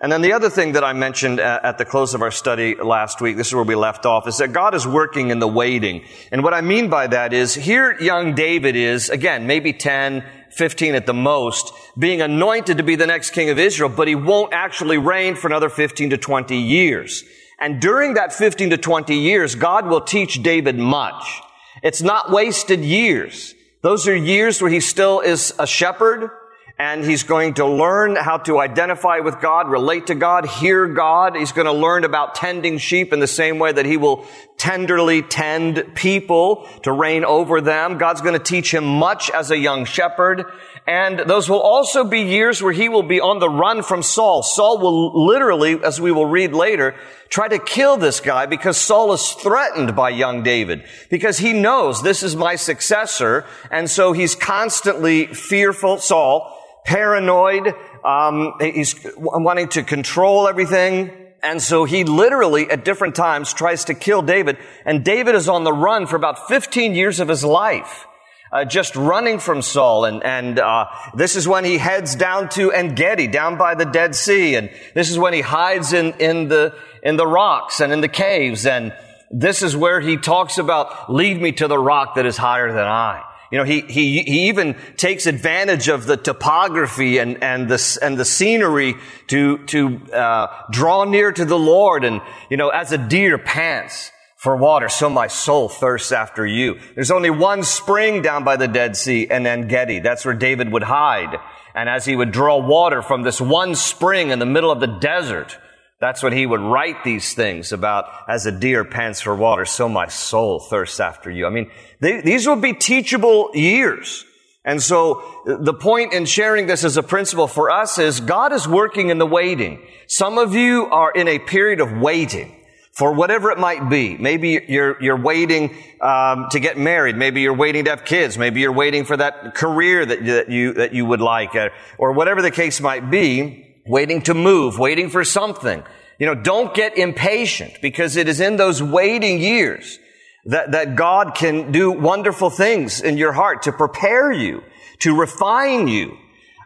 And 0.00 0.10
then 0.10 0.22
the 0.22 0.32
other 0.32 0.50
thing 0.50 0.72
that 0.72 0.84
I 0.84 0.92
mentioned 0.92 1.40
uh, 1.40 1.60
at 1.62 1.78
the 1.78 1.84
close 1.84 2.14
of 2.14 2.22
our 2.22 2.32
study 2.32 2.74
last 2.74 3.20
week, 3.20 3.36
this 3.36 3.48
is 3.48 3.54
where 3.54 3.64
we 3.64 3.74
left 3.74 4.04
off, 4.04 4.26
is 4.26 4.38
that 4.38 4.52
God 4.52 4.74
is 4.74 4.86
working 4.86 5.30
in 5.30 5.38
the 5.38 5.48
waiting. 5.48 6.04
And 6.32 6.42
what 6.42 6.52
I 6.52 6.60
mean 6.60 6.90
by 6.90 7.06
that 7.06 7.32
is 7.32 7.54
here 7.54 7.96
young 8.00 8.34
David 8.34 8.76
is, 8.76 9.08
again, 9.08 9.46
maybe 9.46 9.72
10, 9.72 10.24
15 10.50 10.94
at 10.94 11.06
the 11.06 11.14
most, 11.14 11.72
being 11.98 12.20
anointed 12.20 12.78
to 12.78 12.82
be 12.82 12.96
the 12.96 13.06
next 13.06 13.30
king 13.30 13.50
of 13.50 13.58
Israel, 13.58 13.88
but 13.88 14.08
he 14.08 14.14
won't 14.14 14.52
actually 14.52 14.98
reign 14.98 15.36
for 15.36 15.46
another 15.46 15.68
15 15.68 16.10
to 16.10 16.18
20 16.18 16.56
years. 16.56 17.24
And 17.60 17.80
during 17.80 18.14
that 18.14 18.32
15 18.32 18.70
to 18.70 18.76
20 18.76 19.14
years, 19.14 19.54
God 19.54 19.86
will 19.86 20.00
teach 20.00 20.42
David 20.42 20.76
much. 20.76 21.40
It's 21.82 22.02
not 22.02 22.30
wasted 22.30 22.80
years. 22.80 23.54
Those 23.82 24.08
are 24.08 24.16
years 24.16 24.60
where 24.60 24.70
he 24.70 24.80
still 24.80 25.20
is 25.20 25.54
a 25.58 25.66
shepherd, 25.66 26.30
and 26.76 27.04
he's 27.04 27.22
going 27.22 27.54
to 27.54 27.66
learn 27.66 28.16
how 28.16 28.38
to 28.38 28.58
identify 28.58 29.20
with 29.20 29.40
God, 29.40 29.70
relate 29.70 30.08
to 30.08 30.16
God, 30.16 30.44
hear 30.44 30.88
God. 30.88 31.36
He's 31.36 31.52
going 31.52 31.66
to 31.66 31.72
learn 31.72 32.02
about 32.02 32.34
tending 32.34 32.78
sheep 32.78 33.12
in 33.12 33.20
the 33.20 33.28
same 33.28 33.60
way 33.60 33.70
that 33.70 33.86
he 33.86 33.96
will 33.96 34.26
tenderly 34.56 35.22
tend 35.22 35.94
people 35.94 36.68
to 36.82 36.90
reign 36.90 37.24
over 37.24 37.60
them. 37.60 37.96
God's 37.96 38.22
going 38.22 38.36
to 38.36 38.42
teach 38.42 38.74
him 38.74 38.84
much 38.84 39.30
as 39.30 39.52
a 39.52 39.56
young 39.56 39.84
shepherd. 39.84 40.46
And 40.84 41.20
those 41.20 41.48
will 41.48 41.60
also 41.60 42.04
be 42.04 42.22
years 42.22 42.60
where 42.60 42.72
he 42.72 42.88
will 42.88 43.04
be 43.04 43.20
on 43.20 43.38
the 43.38 43.48
run 43.48 43.84
from 43.84 44.02
Saul. 44.02 44.42
Saul 44.42 44.78
will 44.78 45.26
literally, 45.26 45.82
as 45.82 46.00
we 46.00 46.10
will 46.10 46.26
read 46.26 46.54
later, 46.54 46.96
try 47.28 47.46
to 47.46 47.58
kill 47.60 47.96
this 47.96 48.18
guy 48.18 48.46
because 48.46 48.76
Saul 48.76 49.12
is 49.12 49.30
threatened 49.30 49.94
by 49.94 50.10
young 50.10 50.42
David 50.42 50.84
because 51.08 51.38
he 51.38 51.52
knows 51.52 52.02
this 52.02 52.24
is 52.24 52.34
my 52.34 52.56
successor. 52.56 53.46
And 53.70 53.88
so 53.88 54.12
he's 54.12 54.34
constantly 54.34 55.26
fearful, 55.26 55.98
Saul, 55.98 56.60
paranoid, 56.84 57.74
Um, 58.04 58.52
he's 58.60 58.94
wanting 59.16 59.68
to 59.68 59.82
control 59.82 60.46
everything. 60.46 61.10
And 61.42 61.62
so 61.62 61.84
he 61.84 62.04
literally 62.04 62.70
at 62.70 62.84
different 62.84 63.14
times 63.14 63.52
tries 63.52 63.86
to 63.86 63.94
kill 63.94 64.22
David. 64.22 64.58
And 64.84 65.04
David 65.04 65.34
is 65.34 65.48
on 65.48 65.64
the 65.64 65.72
run 65.72 66.06
for 66.06 66.16
about 66.16 66.48
15 66.48 66.94
years 66.94 67.20
of 67.20 67.28
his 67.28 67.44
life. 67.44 68.06
Uh, 68.52 68.64
just 68.64 68.94
running 68.94 69.40
from 69.40 69.62
Saul, 69.62 70.04
and 70.04 70.22
and 70.22 70.60
uh, 70.60 70.84
this 71.16 71.34
is 71.34 71.48
when 71.48 71.64
he 71.64 71.76
heads 71.76 72.14
down 72.14 72.48
to 72.50 72.70
En 72.70 72.94
Gedi, 72.94 73.26
down 73.26 73.58
by 73.58 73.74
the 73.74 73.84
Dead 73.84 74.14
Sea, 74.14 74.54
and 74.54 74.70
this 74.94 75.10
is 75.10 75.18
when 75.18 75.32
he 75.32 75.40
hides 75.40 75.92
in 75.92 76.12
in 76.20 76.46
the 76.46 76.72
in 77.02 77.16
the 77.16 77.26
rocks 77.26 77.80
and 77.80 77.92
in 77.92 78.00
the 78.00 78.06
caves, 78.06 78.64
and 78.64 78.94
this 79.32 79.62
is 79.62 79.76
where 79.76 80.00
he 80.00 80.16
talks 80.16 80.58
about 80.58 81.12
lead 81.12 81.42
me 81.42 81.50
to 81.50 81.66
the 81.66 81.78
rock 81.78 82.14
that 82.14 82.26
is 82.26 82.36
higher 82.36 82.70
than 82.70 82.86
I. 82.86 83.24
You 83.54 83.60
know, 83.60 83.66
he, 83.66 83.82
he, 83.82 84.22
he 84.22 84.48
even 84.48 84.74
takes 84.96 85.26
advantage 85.26 85.86
of 85.86 86.06
the 86.06 86.16
topography 86.16 87.18
and, 87.18 87.40
and 87.40 87.68
the, 87.68 87.98
and 88.02 88.18
the 88.18 88.24
scenery 88.24 88.96
to, 89.28 89.58
to, 89.66 90.00
uh, 90.12 90.64
draw 90.72 91.04
near 91.04 91.30
to 91.30 91.44
the 91.44 91.56
Lord. 91.56 92.02
And, 92.02 92.20
you 92.50 92.56
know, 92.56 92.70
as 92.70 92.90
a 92.90 92.98
deer 92.98 93.38
pants 93.38 94.10
for 94.38 94.56
water, 94.56 94.88
so 94.88 95.08
my 95.08 95.28
soul 95.28 95.68
thirsts 95.68 96.10
after 96.10 96.44
you. 96.44 96.80
There's 96.96 97.12
only 97.12 97.30
one 97.30 97.62
spring 97.62 98.22
down 98.22 98.42
by 98.42 98.56
the 98.56 98.66
Dead 98.66 98.96
Sea 98.96 99.28
and 99.30 99.46
then 99.46 99.68
Gedi. 99.68 100.00
That's 100.00 100.24
where 100.24 100.34
David 100.34 100.72
would 100.72 100.82
hide. 100.82 101.38
And 101.76 101.88
as 101.88 102.04
he 102.04 102.16
would 102.16 102.32
draw 102.32 102.58
water 102.58 103.02
from 103.02 103.22
this 103.22 103.40
one 103.40 103.76
spring 103.76 104.30
in 104.30 104.40
the 104.40 104.46
middle 104.46 104.72
of 104.72 104.80
the 104.80 104.98
desert, 104.98 105.56
that's 106.04 106.22
when 106.22 106.34
he 106.34 106.44
would 106.44 106.60
write 106.60 107.02
these 107.02 107.32
things 107.32 107.72
about 107.72 108.04
as 108.28 108.44
a 108.44 108.52
deer 108.52 108.84
pants 108.84 109.22
for 109.22 109.34
water, 109.34 109.64
so 109.64 109.88
my 109.88 110.06
soul 110.08 110.60
thirsts 110.60 111.00
after 111.00 111.30
you. 111.30 111.46
I 111.46 111.50
mean, 111.50 111.70
they, 112.00 112.20
these 112.20 112.46
will 112.46 112.60
be 112.60 112.74
teachable 112.74 113.50
years. 113.54 114.26
And 114.66 114.82
so 114.82 115.22
the 115.46 115.72
point 115.72 116.12
in 116.12 116.26
sharing 116.26 116.66
this 116.66 116.84
as 116.84 116.98
a 116.98 117.02
principle 117.02 117.48
for 117.48 117.70
us 117.70 117.98
is 117.98 118.20
God 118.20 118.52
is 118.52 118.68
working 118.68 119.08
in 119.08 119.16
the 119.16 119.26
waiting. 119.26 119.80
Some 120.06 120.36
of 120.36 120.54
you 120.54 120.86
are 120.86 121.10
in 121.10 121.26
a 121.26 121.38
period 121.38 121.80
of 121.80 121.90
waiting 121.92 122.54
for 122.92 123.14
whatever 123.14 123.50
it 123.50 123.58
might 123.58 123.88
be. 123.88 124.16
Maybe 124.18 124.62
you're, 124.68 125.02
you're 125.02 125.20
waiting 125.20 125.74
um, 126.02 126.48
to 126.50 126.60
get 126.60 126.76
married. 126.76 127.16
Maybe 127.16 127.40
you're 127.40 127.56
waiting 127.56 127.84
to 127.84 127.90
have 127.90 128.04
kids. 128.04 128.36
Maybe 128.36 128.60
you're 128.60 128.72
waiting 128.72 129.06
for 129.06 129.16
that 129.16 129.54
career 129.54 130.04
that, 130.04 130.24
that 130.24 130.50
you 130.50 130.74
that 130.74 130.92
you 130.92 131.06
would 131.06 131.22
like, 131.22 131.54
or 131.98 132.12
whatever 132.12 132.42
the 132.42 132.50
case 132.50 132.80
might 132.80 133.10
be. 133.10 133.73
Waiting 133.86 134.22
to 134.22 134.34
move, 134.34 134.78
waiting 134.78 135.10
for 135.10 135.24
something. 135.24 135.82
You 136.18 136.26
know, 136.26 136.34
don't 136.34 136.74
get 136.74 136.96
impatient 136.96 137.80
because 137.82 138.16
it 138.16 138.28
is 138.28 138.40
in 138.40 138.56
those 138.56 138.82
waiting 138.82 139.40
years 139.40 139.98
that, 140.46 140.72
that 140.72 140.96
God 140.96 141.34
can 141.34 141.72
do 141.72 141.90
wonderful 141.90 142.50
things 142.50 143.00
in 143.00 143.16
your 143.18 143.32
heart 143.32 143.62
to 143.62 143.72
prepare 143.72 144.30
you, 144.32 144.62
to 145.00 145.18
refine 145.18 145.88
you. 145.88 146.16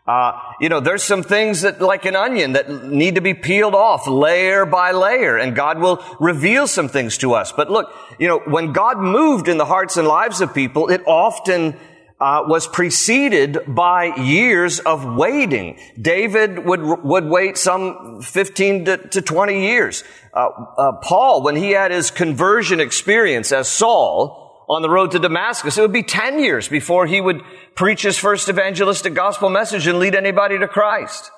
Uh, 0.07 0.41
you 0.59 0.71
know, 0.71 0.81
there's 0.81 1.03
some 1.03 1.23
things 1.23 1.61
that, 1.63 1.83
like 1.83 2.07
an 2.07 2.17
onion, 2.17 2.55
that 2.55 2.71
need 2.85 3.17
to 3.17 3.21
be 3.21 3.35
peeled 3.35 3.75
off 3.75 4.07
layer 4.07 4.65
by 4.65 4.93
layer, 4.93 5.37
and 5.37 5.55
God 5.55 5.79
will 5.79 6.03
reveal 6.19 6.67
some 6.67 6.89
things 6.89 7.19
to 7.19 7.35
us. 7.35 7.53
But 7.53 7.71
look, 7.71 7.93
you 8.19 8.27
know, 8.27 8.41
when 8.47 8.73
God 8.73 8.99
moved 8.99 9.49
in 9.49 9.59
the 9.59 9.67
hearts 9.67 9.99
and 9.99 10.09
lives 10.09 10.41
of 10.41 10.55
people, 10.55 10.89
it 10.89 11.03
often 11.07 11.77
uh, 12.21 12.45
was 12.47 12.67
preceded 12.67 13.59
by 13.67 14.17
years 14.17 14.81
of 14.81 15.05
waiting. 15.05 15.79
David 16.01 16.65
would 16.65 16.83
would 16.83 17.25
wait 17.27 17.57
some 17.57 18.21
15 18.23 18.85
to, 18.87 18.97
to 18.97 19.23
20 19.23 19.67
years. 19.67 20.03
Uh, 20.35 20.49
uh, 20.77 20.93
Paul, 21.03 21.43
when 21.43 21.57
he 21.57 21.71
had 21.71 21.91
his 21.91 22.11
conversion 22.11 22.81
experience 22.81 23.53
as 23.53 23.69
Saul 23.69 24.67
on 24.69 24.83
the 24.83 24.91
road 24.91 25.13
to 25.13 25.19
Damascus, 25.19 25.79
it 25.79 25.81
would 25.81 25.93
be 25.93 26.03
10 26.03 26.41
years 26.41 26.69
before 26.69 27.07
he 27.07 27.21
would 27.21 27.41
preach 27.75 28.03
his 28.03 28.19
first 28.19 28.49
evangelistic 28.49 29.15
gospel 29.15 29.49
message 29.49 29.87
and 29.87 29.99
lead 29.99 30.15
anybody 30.15 30.59
to 30.59 30.69
Christ. 30.69 31.31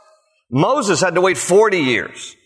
Moses 0.50 1.00
had 1.00 1.14
to 1.14 1.20
wait 1.20 1.38
40 1.38 1.78
years. 1.78 2.36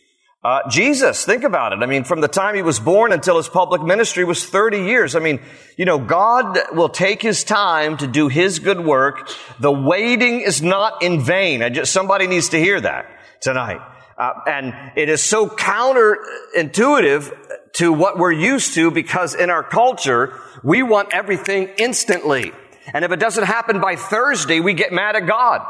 Uh, 0.44 0.60
Jesus, 0.68 1.24
think 1.24 1.42
about 1.42 1.72
it. 1.72 1.78
I 1.80 1.86
mean, 1.86 2.04
from 2.04 2.20
the 2.20 2.28
time 2.28 2.54
he 2.54 2.60
was 2.60 2.78
born 2.78 3.12
until 3.12 3.38
his 3.38 3.48
public 3.48 3.80
ministry 3.80 4.24
was 4.24 4.44
30 4.44 4.80
years. 4.84 5.16
I 5.16 5.20
mean, 5.20 5.40
you 5.78 5.86
know, 5.86 5.98
God 5.98 6.58
will 6.72 6.90
take 6.90 7.22
his 7.22 7.44
time 7.44 7.96
to 7.96 8.06
do 8.06 8.28
his 8.28 8.58
good 8.58 8.84
work. 8.84 9.30
The 9.58 9.72
waiting 9.72 10.42
is 10.42 10.60
not 10.60 11.02
in 11.02 11.22
vain. 11.22 11.62
I 11.62 11.70
just, 11.70 11.94
somebody 11.94 12.26
needs 12.26 12.50
to 12.50 12.60
hear 12.60 12.78
that 12.78 13.06
tonight. 13.40 13.80
Uh, 14.18 14.32
and 14.46 14.74
it 14.96 15.08
is 15.08 15.22
so 15.22 15.48
counterintuitive 15.48 17.34
to 17.76 17.92
what 17.94 18.18
we're 18.18 18.30
used 18.30 18.74
to 18.74 18.90
because 18.90 19.34
in 19.34 19.48
our 19.48 19.62
culture, 19.62 20.38
we 20.62 20.82
want 20.82 21.14
everything 21.14 21.70
instantly. 21.78 22.52
And 22.92 23.02
if 23.02 23.12
it 23.12 23.18
doesn't 23.18 23.44
happen 23.44 23.80
by 23.80 23.96
Thursday, 23.96 24.60
we 24.60 24.74
get 24.74 24.92
mad 24.92 25.16
at 25.16 25.26
God. 25.26 25.62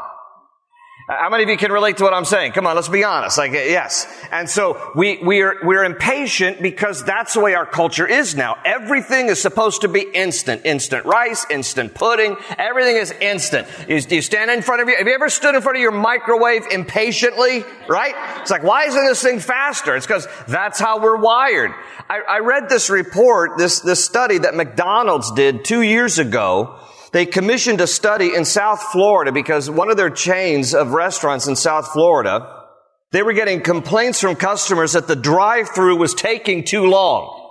How 1.07 1.29
many 1.29 1.43
of 1.43 1.49
you 1.49 1.57
can 1.57 1.71
relate 1.71 1.97
to 1.97 2.03
what 2.03 2.15
I'm 2.15 2.25
saying? 2.25 2.53
Come 2.53 2.65
on, 2.65 2.75
let's 2.75 2.89
be 2.89 3.03
honest. 3.03 3.37
Like, 3.37 3.51
yes. 3.51 4.07
And 4.31 4.49
so 4.49 4.91
we, 4.95 5.19
we 5.23 5.43
are, 5.43 5.57
we're 5.61 5.83
impatient 5.83 6.63
because 6.63 7.03
that's 7.03 7.35
the 7.35 7.41
way 7.41 7.53
our 7.53 7.67
culture 7.67 8.07
is 8.07 8.33
now. 8.33 8.57
Everything 8.65 9.27
is 9.27 9.39
supposed 9.39 9.81
to 9.81 9.87
be 9.87 10.01
instant. 10.01 10.65
Instant 10.65 11.05
rice, 11.05 11.45
instant 11.51 11.93
pudding. 11.93 12.35
Everything 12.57 12.95
is 12.95 13.11
instant. 13.11 13.67
You, 13.87 13.97
you 13.97 14.23
stand 14.23 14.49
in 14.49 14.63
front 14.63 14.81
of 14.81 14.89
you. 14.89 14.97
Have 14.97 15.05
you 15.05 15.13
ever 15.13 15.29
stood 15.29 15.53
in 15.53 15.61
front 15.61 15.77
of 15.77 15.81
your 15.81 15.91
microwave 15.91 16.65
impatiently? 16.71 17.63
Right? 17.87 18.15
It's 18.41 18.49
like, 18.49 18.63
why 18.63 18.85
isn't 18.85 19.05
this 19.05 19.21
thing 19.21 19.39
faster? 19.39 19.95
It's 19.95 20.07
because 20.07 20.27
that's 20.47 20.79
how 20.79 20.99
we're 20.99 21.17
wired. 21.17 21.71
I, 22.09 22.21
I 22.27 22.39
read 22.39 22.67
this 22.67 22.89
report, 22.89 23.59
this, 23.59 23.79
this 23.81 24.03
study 24.03 24.39
that 24.39 24.55
McDonald's 24.55 25.31
did 25.33 25.65
two 25.65 25.83
years 25.83 26.17
ago 26.17 26.79
they 27.15 27.25
commissioned 27.25 27.79
a 27.79 27.87
study 27.87 28.35
in 28.35 28.43
South 28.43 28.83
Florida 28.91 29.31
because 29.31 29.69
one 29.69 29.89
of 29.89 29.95
their 29.95 30.09
chains 30.09 30.75
of 30.75 30.91
restaurants 30.91 31.47
in 31.47 31.55
South 31.55 31.93
Florida, 31.93 32.65
they 33.11 33.23
were 33.23 33.31
getting 33.31 33.61
complaints 33.61 34.19
from 34.19 34.35
customers 34.35 34.91
that 34.91 35.07
the 35.07 35.15
drive-through 35.15 35.95
was 35.95 36.13
taking 36.13 36.65
too 36.65 36.83
long. 36.87 37.41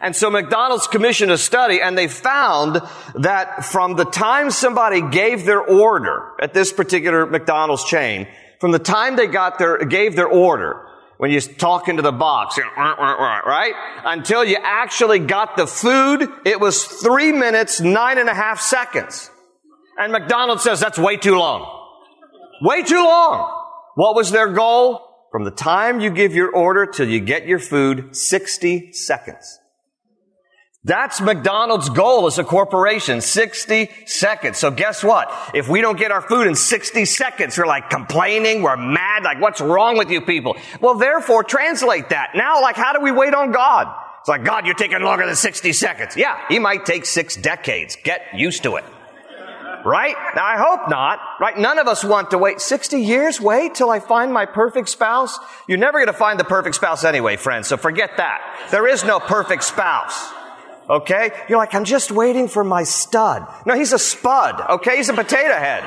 And 0.00 0.16
so 0.16 0.28
McDonald's 0.28 0.88
commissioned 0.88 1.30
a 1.30 1.38
study 1.38 1.80
and 1.80 1.96
they 1.96 2.08
found 2.08 2.80
that 3.14 3.64
from 3.64 3.94
the 3.94 4.06
time 4.06 4.50
somebody 4.50 5.02
gave 5.08 5.44
their 5.44 5.62
order 5.62 6.32
at 6.42 6.52
this 6.52 6.72
particular 6.72 7.26
McDonald's 7.26 7.84
chain, 7.84 8.26
from 8.58 8.72
the 8.72 8.80
time 8.80 9.14
they 9.14 9.28
got 9.28 9.56
their, 9.60 9.84
gave 9.84 10.16
their 10.16 10.26
order, 10.26 10.84
when 11.18 11.30
you 11.30 11.40
talk 11.40 11.88
into 11.88 12.02
the 12.02 12.12
box, 12.12 12.58
right? 12.76 13.72
Until 14.04 14.44
you 14.44 14.58
actually 14.62 15.18
got 15.20 15.56
the 15.56 15.66
food, 15.66 16.28
it 16.44 16.60
was 16.60 16.84
three 16.84 17.32
minutes, 17.32 17.80
nine 17.80 18.18
and 18.18 18.28
a 18.28 18.34
half 18.34 18.60
seconds. 18.60 19.30
And 19.96 20.12
McDonald's 20.12 20.62
says 20.62 20.80
that's 20.80 20.98
way 20.98 21.16
too 21.16 21.36
long. 21.36 21.70
Way 22.62 22.82
too 22.82 23.02
long. 23.02 23.62
What 23.94 24.16
was 24.16 24.30
their 24.30 24.48
goal? 24.48 25.00
From 25.30 25.44
the 25.44 25.50
time 25.50 26.00
you 26.00 26.10
give 26.10 26.34
your 26.34 26.50
order 26.50 26.86
till 26.86 27.08
you 27.08 27.20
get 27.20 27.46
your 27.46 27.58
food, 27.58 28.16
60 28.16 28.92
seconds. 28.92 29.60
That's 30.86 31.22
McDonald's 31.22 31.88
goal 31.88 32.26
as 32.26 32.38
a 32.38 32.44
corporation, 32.44 33.22
60 33.22 33.88
seconds. 34.04 34.58
So 34.58 34.70
guess 34.70 35.02
what? 35.02 35.32
If 35.54 35.66
we 35.66 35.80
don't 35.80 35.98
get 35.98 36.10
our 36.10 36.20
food 36.20 36.46
in 36.46 36.54
60 36.54 37.06
seconds, 37.06 37.56
we're 37.56 37.66
like 37.66 37.88
complaining, 37.88 38.60
we're 38.62 38.76
mad, 38.76 39.24
like 39.24 39.40
what's 39.40 39.62
wrong 39.62 39.96
with 39.96 40.10
you 40.10 40.20
people? 40.20 40.56
Well, 40.82 40.96
therefore, 40.96 41.42
translate 41.42 42.10
that. 42.10 42.32
Now, 42.34 42.60
like 42.60 42.76
how 42.76 42.92
do 42.92 43.00
we 43.00 43.12
wait 43.12 43.32
on 43.32 43.50
God? 43.50 43.86
It's 44.20 44.28
like, 44.28 44.44
God, 44.44 44.66
you're 44.66 44.74
taking 44.74 45.00
longer 45.00 45.24
than 45.24 45.36
60 45.36 45.72
seconds. 45.72 46.16
Yeah, 46.18 46.38
he 46.48 46.58
might 46.58 46.84
take 46.84 47.06
six 47.06 47.34
decades. 47.34 47.96
Get 48.02 48.20
used 48.34 48.62
to 48.64 48.76
it. 48.76 48.84
Right? 49.86 50.16
Now 50.36 50.44
I 50.44 50.56
hope 50.58 50.90
not. 50.90 51.18
Right? 51.40 51.56
None 51.56 51.78
of 51.78 51.88
us 51.88 52.04
want 52.04 52.30
to 52.32 52.38
wait 52.38 52.60
60 52.60 53.00
years. 53.00 53.40
Wait 53.40 53.74
till 53.74 53.88
I 53.88 54.00
find 54.00 54.34
my 54.34 54.44
perfect 54.44 54.90
spouse. 54.90 55.38
You're 55.66 55.78
never 55.78 55.98
going 55.98 56.08
to 56.08 56.12
find 56.12 56.38
the 56.38 56.44
perfect 56.44 56.76
spouse 56.76 57.04
anyway, 57.04 57.36
friends. 57.36 57.68
So 57.68 57.78
forget 57.78 58.18
that. 58.18 58.68
There 58.70 58.86
is 58.86 59.02
no 59.02 59.18
perfect 59.18 59.64
spouse. 59.64 60.32
Okay? 60.88 61.30
You're 61.48 61.58
like, 61.58 61.74
I'm 61.74 61.84
just 61.84 62.10
waiting 62.10 62.48
for 62.48 62.64
my 62.64 62.82
stud. 62.82 63.46
No, 63.66 63.74
he's 63.74 63.92
a 63.92 63.98
spud. 63.98 64.60
Okay? 64.60 64.96
He's 64.96 65.08
a 65.08 65.14
potato 65.14 65.54
head. 65.54 65.82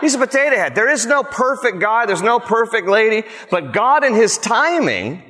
He's 0.00 0.14
a 0.14 0.18
potato 0.18 0.56
head. 0.56 0.74
There 0.74 0.90
is 0.90 1.06
no 1.06 1.22
perfect 1.22 1.80
guy. 1.80 2.06
There's 2.06 2.22
no 2.22 2.40
perfect 2.40 2.88
lady. 2.88 3.26
But 3.50 3.72
God 3.72 4.04
in 4.04 4.14
His 4.14 4.38
timing 4.38 5.22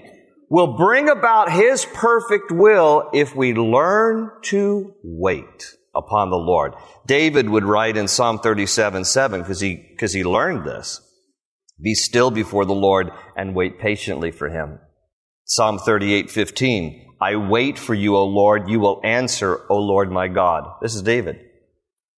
will 0.48 0.76
bring 0.76 1.08
about 1.08 1.52
His 1.52 1.84
perfect 1.84 2.50
will 2.50 3.10
if 3.12 3.36
we 3.36 3.54
learn 3.54 4.30
to 4.44 4.94
wait 5.02 5.64
upon 5.94 6.30
the 6.30 6.36
Lord. 6.36 6.74
David 7.06 7.48
would 7.48 7.64
write 7.64 7.96
in 7.96 8.08
Psalm 8.08 8.38
37, 8.38 9.04
7, 9.04 9.40
because 9.40 9.60
he, 9.60 9.76
because 9.76 10.12
he 10.12 10.24
learned 10.24 10.64
this. 10.64 11.00
Be 11.80 11.94
still 11.94 12.30
before 12.30 12.64
the 12.64 12.74
Lord 12.74 13.10
and 13.36 13.54
wait 13.54 13.78
patiently 13.78 14.30
for 14.30 14.48
Him. 14.48 14.78
Psalm 15.44 15.78
38, 15.78 16.30
15. 16.30 17.03
I 17.20 17.36
wait 17.36 17.78
for 17.78 17.94
you, 17.94 18.16
O 18.16 18.24
Lord. 18.24 18.68
You 18.68 18.80
will 18.80 19.00
answer, 19.04 19.60
O 19.70 19.78
Lord 19.78 20.10
my 20.10 20.28
God. 20.28 20.64
This 20.82 20.94
is 20.94 21.02
David. 21.02 21.40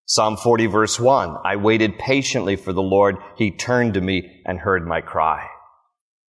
Psalm 0.05 0.37
40 0.37 0.67
verse 0.67 0.99
1. 0.99 1.37
I 1.43 1.57
waited 1.57 1.99
patiently 1.99 2.55
for 2.55 2.71
the 2.71 2.81
Lord. 2.81 3.17
He 3.37 3.51
turned 3.51 3.95
to 3.95 4.01
me 4.01 4.41
and 4.45 4.59
heard 4.59 4.87
my 4.87 5.01
cry. 5.01 5.47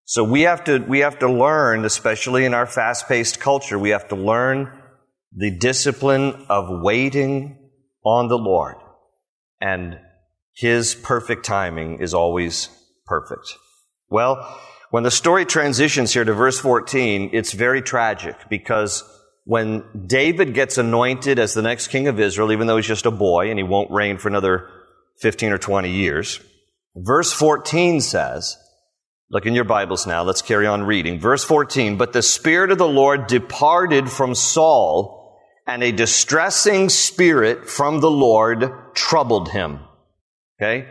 So 0.05 0.24
we 0.24 0.41
have 0.41 0.63
to, 0.63 0.79
we 0.79 1.00
have 1.00 1.19
to 1.19 1.31
learn, 1.31 1.86
especially 1.86 2.45
in 2.45 2.53
our 2.53 2.65
fast-paced 2.65 3.39
culture, 3.39 3.77
we 3.77 3.89
have 3.89 4.07
to 4.07 4.15
learn 4.15 4.71
the 5.36 5.51
discipline 5.51 6.45
of 6.50 6.67
waiting 6.69 7.69
on 8.03 8.29
the 8.29 8.38
Lord. 8.38 8.77
And 9.62 10.00
His 10.55 10.95
perfect 10.95 11.45
timing 11.45 12.00
is 12.00 12.13
always 12.13 12.69
perfect. 13.05 13.53
Well, 14.09 14.59
when 14.89 15.03
the 15.03 15.12
story 15.12 15.46
transitions 15.46 16.13
here 16.13 16.24
to 16.24 16.34
verse 16.34 16.60
14, 16.60 17.32
it's 17.34 17.53
very 17.53 17.82
tragic 17.82 18.36
because 18.50 19.03
when 19.44 19.84
David 20.08 20.53
gets 20.53 20.77
anointed 20.77 21.39
as 21.39 21.53
the 21.53 21.62
next 21.62 21.88
king 21.88 22.08
of 22.08 22.20
Israel, 22.20 22.51
even 22.51 22.67
though 22.67 22.77
he's 22.77 22.86
just 22.86 23.06
a 23.06 23.12
boy 23.12 23.50
and 23.50 23.60
he 23.60 23.63
won't 23.63 23.91
reign 23.91 24.17
for 24.17 24.27
another 24.27 24.70
15 25.20 25.51
or 25.51 25.58
20 25.58 25.89
years, 25.89 26.39
verse 26.96 27.32
14 27.34 28.01
says, 28.01 28.58
Look 29.29 29.46
in 29.46 29.53
your 29.53 29.65
Bibles 29.65 30.08
now. 30.08 30.24
Let's 30.24 30.41
carry 30.41 30.67
on 30.67 30.84
reading. 30.84 31.20
Verse 31.20 31.44
14. 31.44 31.98
But 31.98 32.13
the 32.13 32.22
Spirit 32.22 32.72
of 32.72 32.77
the 32.77 32.88
Lord 32.88 33.27
departed 33.27 34.10
from 34.10 34.36
Saul, 34.36 35.38
and 35.67 35.84
a 35.84 35.91
distressing 35.91 36.88
spirit 36.88 37.70
from 37.70 38.00
the 38.00 38.10
Lord 38.10 38.72
troubled 38.94 39.50
him. 39.50 39.82
Okay? 40.62 40.88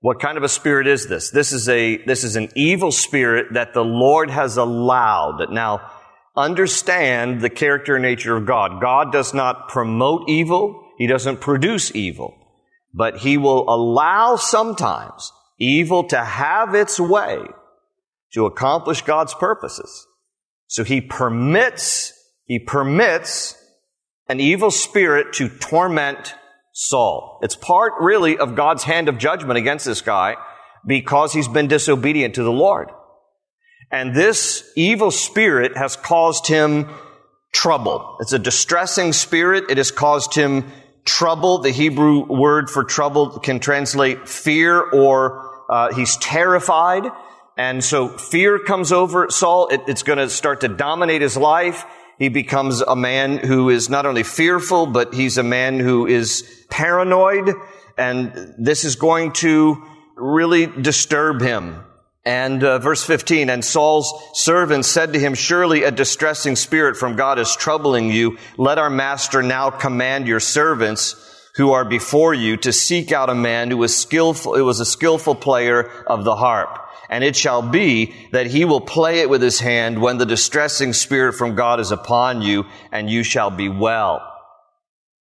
What 0.00 0.20
kind 0.20 0.38
of 0.38 0.44
a 0.44 0.48
spirit 0.48 0.86
is 0.86 1.06
this? 1.08 1.30
This 1.30 1.52
is 1.52 1.68
a, 1.68 1.98
this 2.04 2.24
is 2.24 2.36
an 2.36 2.48
evil 2.54 2.90
spirit 2.90 3.52
that 3.52 3.74
the 3.74 3.84
Lord 3.84 4.30
has 4.30 4.56
allowed. 4.56 5.50
Now, 5.50 5.90
understand 6.36 7.40
the 7.40 7.50
character 7.50 7.96
and 7.96 8.02
nature 8.02 8.36
of 8.36 8.46
God. 8.46 8.80
God 8.80 9.12
does 9.12 9.34
not 9.34 9.68
promote 9.68 10.28
evil. 10.28 10.86
He 10.96 11.06
doesn't 11.06 11.40
produce 11.40 11.94
evil. 11.94 12.34
But 12.94 13.18
He 13.18 13.36
will 13.36 13.68
allow 13.68 14.36
sometimes 14.36 15.32
evil 15.58 16.04
to 16.04 16.24
have 16.24 16.74
its 16.74 16.98
way 16.98 17.38
to 18.32 18.46
accomplish 18.46 19.02
God's 19.02 19.34
purposes. 19.34 20.06
So 20.66 20.84
he 20.84 21.00
permits, 21.00 22.12
he 22.44 22.58
permits 22.58 23.56
an 24.28 24.40
evil 24.40 24.70
spirit 24.70 25.32
to 25.34 25.48
torment 25.48 26.34
Saul. 26.82 27.38
It's 27.42 27.56
part 27.56 27.92
really 28.00 28.38
of 28.38 28.54
God's 28.54 28.84
hand 28.84 29.10
of 29.10 29.18
judgment 29.18 29.58
against 29.58 29.84
this 29.84 30.00
guy 30.00 30.36
because 30.86 31.34
he's 31.34 31.46
been 31.46 31.68
disobedient 31.68 32.36
to 32.36 32.42
the 32.42 32.50
Lord. 32.50 32.88
And 33.92 34.14
this 34.14 34.64
evil 34.76 35.10
spirit 35.10 35.76
has 35.76 35.94
caused 35.94 36.46
him 36.46 36.88
trouble. 37.52 38.16
It's 38.20 38.32
a 38.32 38.38
distressing 38.38 39.12
spirit. 39.12 39.64
It 39.68 39.76
has 39.76 39.90
caused 39.90 40.34
him 40.34 40.72
trouble. 41.04 41.58
The 41.58 41.70
Hebrew 41.70 42.24
word 42.24 42.70
for 42.70 42.82
trouble 42.84 43.40
can 43.40 43.60
translate 43.60 44.26
fear 44.26 44.80
or 44.80 45.50
uh, 45.68 45.92
he's 45.92 46.16
terrified. 46.16 47.04
And 47.58 47.84
so 47.84 48.08
fear 48.08 48.58
comes 48.58 48.90
over 48.90 49.28
Saul. 49.28 49.68
It, 49.68 49.82
it's 49.86 50.02
going 50.02 50.18
to 50.18 50.30
start 50.30 50.62
to 50.62 50.68
dominate 50.68 51.20
his 51.20 51.36
life. 51.36 51.84
He 52.20 52.28
becomes 52.28 52.82
a 52.82 52.94
man 52.94 53.38
who 53.38 53.70
is 53.70 53.88
not 53.88 54.04
only 54.04 54.24
fearful, 54.24 54.84
but 54.84 55.14
he's 55.14 55.38
a 55.38 55.42
man 55.42 55.80
who 55.80 56.06
is 56.06 56.66
paranoid. 56.68 57.54
And 57.96 58.54
this 58.58 58.84
is 58.84 58.96
going 58.96 59.32
to 59.44 59.82
really 60.16 60.66
disturb 60.66 61.40
him. 61.40 61.82
And 62.22 62.62
uh, 62.62 62.78
verse 62.78 63.02
15, 63.02 63.48
and 63.48 63.64
Saul's 63.64 64.12
servant 64.34 64.84
said 64.84 65.14
to 65.14 65.18
him, 65.18 65.32
Surely 65.32 65.84
a 65.84 65.90
distressing 65.90 66.56
spirit 66.56 66.98
from 66.98 67.16
God 67.16 67.38
is 67.38 67.56
troubling 67.56 68.10
you. 68.10 68.36
Let 68.58 68.76
our 68.76 68.90
master 68.90 69.42
now 69.42 69.70
command 69.70 70.28
your 70.28 70.40
servants 70.40 71.16
who 71.56 71.72
are 71.72 71.86
before 71.86 72.34
you 72.34 72.58
to 72.58 72.70
seek 72.70 73.12
out 73.12 73.30
a 73.30 73.34
man 73.34 73.70
who 73.70 73.78
was 73.78 73.96
skillful, 73.96 74.54
who 74.54 74.66
was 74.66 74.78
a 74.78 74.84
skillful 74.84 75.36
player 75.36 75.90
of 76.06 76.24
the 76.24 76.36
harp 76.36 76.89
and 77.10 77.24
it 77.24 77.36
shall 77.36 77.60
be 77.60 78.14
that 78.30 78.46
he 78.46 78.64
will 78.64 78.80
play 78.80 79.20
it 79.20 79.28
with 79.28 79.42
his 79.42 79.60
hand 79.60 80.00
when 80.00 80.16
the 80.16 80.24
distressing 80.24 80.92
spirit 80.92 81.34
from 81.34 81.56
God 81.56 81.80
is 81.80 81.90
upon 81.90 82.40
you, 82.40 82.64
and 82.92 83.10
you 83.10 83.24
shall 83.24 83.50
be 83.50 83.68
well. 83.68 84.22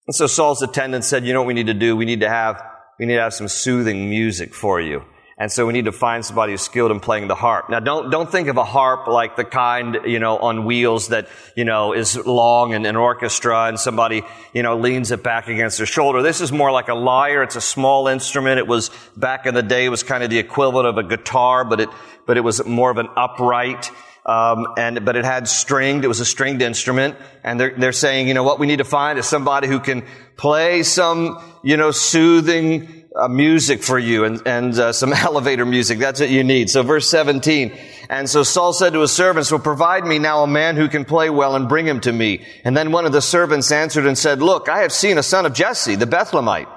And 0.06 0.14
so 0.14 0.26
Saul's 0.26 0.62
attendant 0.62 1.04
said, 1.04 1.24
you 1.24 1.32
know 1.32 1.40
what 1.40 1.48
we 1.48 1.54
need 1.54 1.66
to 1.66 1.74
do? 1.74 1.96
We 1.96 2.04
need 2.04 2.20
to 2.20 2.28
have, 2.28 2.62
we 2.98 3.06
need 3.06 3.16
to 3.16 3.22
have 3.22 3.34
some 3.34 3.48
soothing 3.48 4.08
music 4.08 4.54
for 4.54 4.80
you. 4.80 5.02
And 5.40 5.52
so 5.52 5.66
we 5.66 5.72
need 5.72 5.84
to 5.84 5.92
find 5.92 6.24
somebody 6.24 6.52
who's 6.52 6.62
skilled 6.62 6.90
in 6.90 6.98
playing 6.98 7.28
the 7.28 7.36
harp. 7.36 7.70
Now 7.70 7.78
don't, 7.78 8.10
don't 8.10 8.30
think 8.30 8.48
of 8.48 8.56
a 8.56 8.64
harp 8.64 9.06
like 9.06 9.36
the 9.36 9.44
kind, 9.44 9.98
you 10.04 10.18
know, 10.18 10.36
on 10.36 10.64
wheels 10.64 11.08
that, 11.08 11.28
you 11.54 11.64
know, 11.64 11.92
is 11.92 12.16
long 12.16 12.74
and 12.74 12.84
an 12.84 12.96
orchestra 12.96 13.66
and 13.66 13.78
somebody, 13.78 14.22
you 14.52 14.64
know, 14.64 14.76
leans 14.76 15.12
it 15.12 15.22
back 15.22 15.46
against 15.46 15.76
their 15.76 15.86
shoulder. 15.86 16.22
This 16.22 16.40
is 16.40 16.50
more 16.50 16.72
like 16.72 16.88
a 16.88 16.94
lyre. 16.94 17.44
It's 17.44 17.54
a 17.54 17.60
small 17.60 18.08
instrument. 18.08 18.58
It 18.58 18.66
was 18.66 18.90
back 19.16 19.46
in 19.46 19.54
the 19.54 19.62
day, 19.62 19.84
it 19.84 19.90
was 19.90 20.02
kind 20.02 20.24
of 20.24 20.30
the 20.30 20.38
equivalent 20.38 20.88
of 20.88 20.98
a 20.98 21.04
guitar, 21.04 21.64
but 21.64 21.80
it, 21.80 21.88
but 22.26 22.36
it 22.36 22.40
was 22.40 22.64
more 22.66 22.90
of 22.90 22.98
an 22.98 23.08
upright, 23.16 23.90
um, 24.26 24.74
and 24.76 25.04
but 25.06 25.16
it 25.16 25.24
had 25.24 25.48
stringed. 25.48 26.04
It 26.04 26.08
was 26.08 26.20
a 26.20 26.26
stringed 26.26 26.60
instrument, 26.60 27.16
and 27.42 27.58
they're 27.58 27.74
they're 27.74 27.92
saying, 27.92 28.28
you 28.28 28.34
know, 28.34 28.42
what 28.42 28.58
we 28.58 28.66
need 28.66 28.78
to 28.78 28.84
find 28.84 29.18
is 29.18 29.26
somebody 29.26 29.66
who 29.66 29.80
can 29.80 30.04
play 30.36 30.82
some, 30.82 31.42
you 31.62 31.78
know, 31.78 31.90
soothing 31.90 33.07
uh, 33.14 33.28
music 33.28 33.82
for 33.82 33.98
you 33.98 34.24
and, 34.24 34.42
and 34.46 34.78
uh, 34.78 34.92
some 34.92 35.12
elevator 35.14 35.64
music. 35.64 35.98
That's 35.98 36.20
what 36.20 36.30
you 36.30 36.44
need. 36.44 36.70
So 36.70 36.82
verse 36.82 37.08
17. 37.08 37.76
And 38.08 38.28
so 38.28 38.42
Saul 38.42 38.72
said 38.72 38.92
to 38.92 39.00
his 39.00 39.12
servants, 39.12 39.50
well, 39.50 39.60
provide 39.60 40.06
me 40.06 40.18
now 40.18 40.42
a 40.42 40.46
man 40.46 40.76
who 40.76 40.88
can 40.88 41.04
play 41.04 41.30
well 41.30 41.56
and 41.56 41.68
bring 41.68 41.86
him 41.86 42.00
to 42.00 42.12
me. 42.12 42.44
And 42.64 42.76
then 42.76 42.92
one 42.92 43.06
of 43.06 43.12
the 43.12 43.20
servants 43.20 43.70
answered 43.70 44.06
and 44.06 44.16
said, 44.16 44.40
look, 44.40 44.68
I 44.68 44.82
have 44.82 44.92
seen 44.92 45.18
a 45.18 45.22
son 45.22 45.46
of 45.46 45.52
Jesse, 45.52 45.94
the 45.94 46.06
Bethlehemite, 46.06 46.68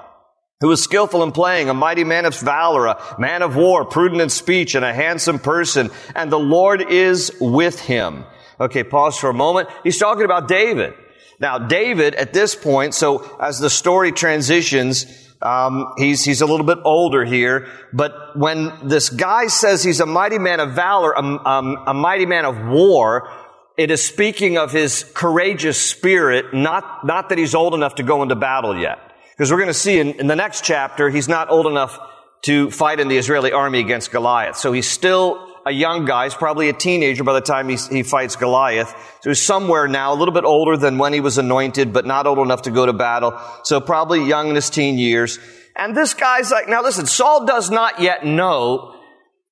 who 0.60 0.70
is 0.70 0.82
skillful 0.82 1.22
in 1.22 1.32
playing, 1.32 1.68
a 1.68 1.74
mighty 1.74 2.04
man 2.04 2.24
of 2.24 2.38
valor, 2.38 2.86
a 2.86 3.16
man 3.18 3.42
of 3.42 3.56
war, 3.56 3.84
prudent 3.84 4.20
in 4.20 4.28
speech, 4.28 4.74
and 4.74 4.84
a 4.84 4.92
handsome 4.92 5.38
person. 5.38 5.90
And 6.14 6.30
the 6.30 6.38
Lord 6.38 6.82
is 6.90 7.32
with 7.40 7.80
him. 7.80 8.24
Okay, 8.60 8.84
pause 8.84 9.16
for 9.16 9.30
a 9.30 9.34
moment. 9.34 9.68
He's 9.82 9.98
talking 9.98 10.24
about 10.24 10.48
David. 10.48 10.94
Now, 11.40 11.58
David 11.58 12.14
at 12.14 12.32
this 12.32 12.54
point, 12.54 12.94
so 12.94 13.36
as 13.40 13.58
the 13.58 13.70
story 13.70 14.12
transitions, 14.12 15.06
um, 15.42 15.94
he's, 15.96 16.24
he's 16.24 16.40
a 16.40 16.46
little 16.46 16.66
bit 16.66 16.78
older 16.84 17.24
here, 17.24 17.68
but 17.92 18.36
when 18.36 18.72
this 18.88 19.10
guy 19.10 19.46
says 19.48 19.82
he's 19.82 20.00
a 20.00 20.06
mighty 20.06 20.38
man 20.38 20.60
of 20.60 20.72
valor, 20.72 21.12
a, 21.12 21.18
um, 21.20 21.84
a 21.86 21.94
mighty 21.94 22.26
man 22.26 22.44
of 22.44 22.66
war, 22.66 23.28
it 23.76 23.90
is 23.90 24.04
speaking 24.04 24.58
of 24.58 24.72
his 24.72 25.04
courageous 25.14 25.80
spirit, 25.80 26.54
not, 26.54 27.06
not 27.06 27.28
that 27.30 27.38
he's 27.38 27.54
old 27.54 27.74
enough 27.74 27.96
to 27.96 28.02
go 28.02 28.22
into 28.22 28.36
battle 28.36 28.78
yet. 28.78 28.98
Because 29.30 29.50
we're 29.50 29.58
going 29.58 29.68
to 29.68 29.74
see 29.74 29.98
in, 29.98 30.10
in 30.20 30.26
the 30.26 30.36
next 30.36 30.64
chapter, 30.64 31.08
he's 31.10 31.28
not 31.28 31.50
old 31.50 31.66
enough 31.66 31.98
to 32.42 32.70
fight 32.70 33.00
in 33.00 33.08
the 33.08 33.16
Israeli 33.16 33.52
army 33.52 33.80
against 33.80 34.10
Goliath. 34.10 34.56
So 34.56 34.72
he's 34.72 34.88
still 34.88 35.51
a 35.66 35.70
young 35.70 36.04
guy. 36.04 36.24
He's 36.24 36.34
probably 36.34 36.68
a 36.68 36.72
teenager 36.72 37.24
by 37.24 37.34
the 37.34 37.40
time 37.40 37.68
he, 37.68 37.76
he 37.76 38.02
fights 38.02 38.36
Goliath. 38.36 38.94
So 39.22 39.30
he's 39.30 39.42
somewhere 39.42 39.88
now, 39.88 40.12
a 40.12 40.16
little 40.16 40.34
bit 40.34 40.44
older 40.44 40.76
than 40.76 40.98
when 40.98 41.12
he 41.12 41.20
was 41.20 41.38
anointed, 41.38 41.92
but 41.92 42.06
not 42.06 42.26
old 42.26 42.38
enough 42.38 42.62
to 42.62 42.70
go 42.70 42.86
to 42.86 42.92
battle. 42.92 43.38
So 43.64 43.80
probably 43.80 44.24
young 44.24 44.48
in 44.48 44.54
his 44.54 44.70
teen 44.70 44.98
years. 44.98 45.38
And 45.76 45.96
this 45.96 46.14
guy's 46.14 46.50
like, 46.50 46.68
now 46.68 46.82
listen, 46.82 47.06
Saul 47.06 47.46
does 47.46 47.70
not 47.70 48.00
yet 48.00 48.26
know 48.26 48.94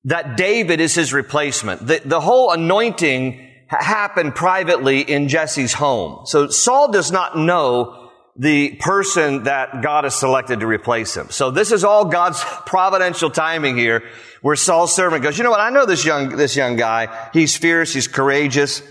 that 0.05 0.37
David 0.37 0.81
is 0.81 0.95
his 0.95 1.13
replacement. 1.13 1.87
The, 1.87 2.01
the 2.05 2.21
whole 2.21 2.51
anointing 2.53 3.49
happened 3.69 4.35
privately 4.35 5.01
in 5.01 5.29
Jesse's 5.29 5.73
home. 5.75 6.27
So 6.27 6.49
Saul 6.49 6.91
does 6.91 7.13
not 7.13 7.37
know 7.37 8.00
the 8.37 8.77
person 8.77 9.45
that 9.45 9.83
God 9.83 10.05
has 10.05 10.15
selected 10.15 10.61
to 10.61 10.67
replace 10.67 11.17
him. 11.17 11.31
So 11.31 11.51
this 11.51 11.73
is 11.73 11.85
all 11.85 12.07
God's 12.07 12.43
providential 12.67 13.31
timing 13.31 13.77
here 13.77 14.05
where 14.43 14.57
Saul's 14.57 14.95
servant 14.95 15.23
goes, 15.23 15.37
you 15.37 15.45
know 15.45 15.51
what? 15.51 15.61
I 15.61 15.71
know 15.71 15.87
this 15.87 16.05
young, 16.05 16.37
this 16.37 16.57
young 16.57 16.77
guy. 16.77 17.31
He's 17.33 17.57
fierce. 17.57 17.93
He's 17.93 18.09
courageous. 18.09 18.83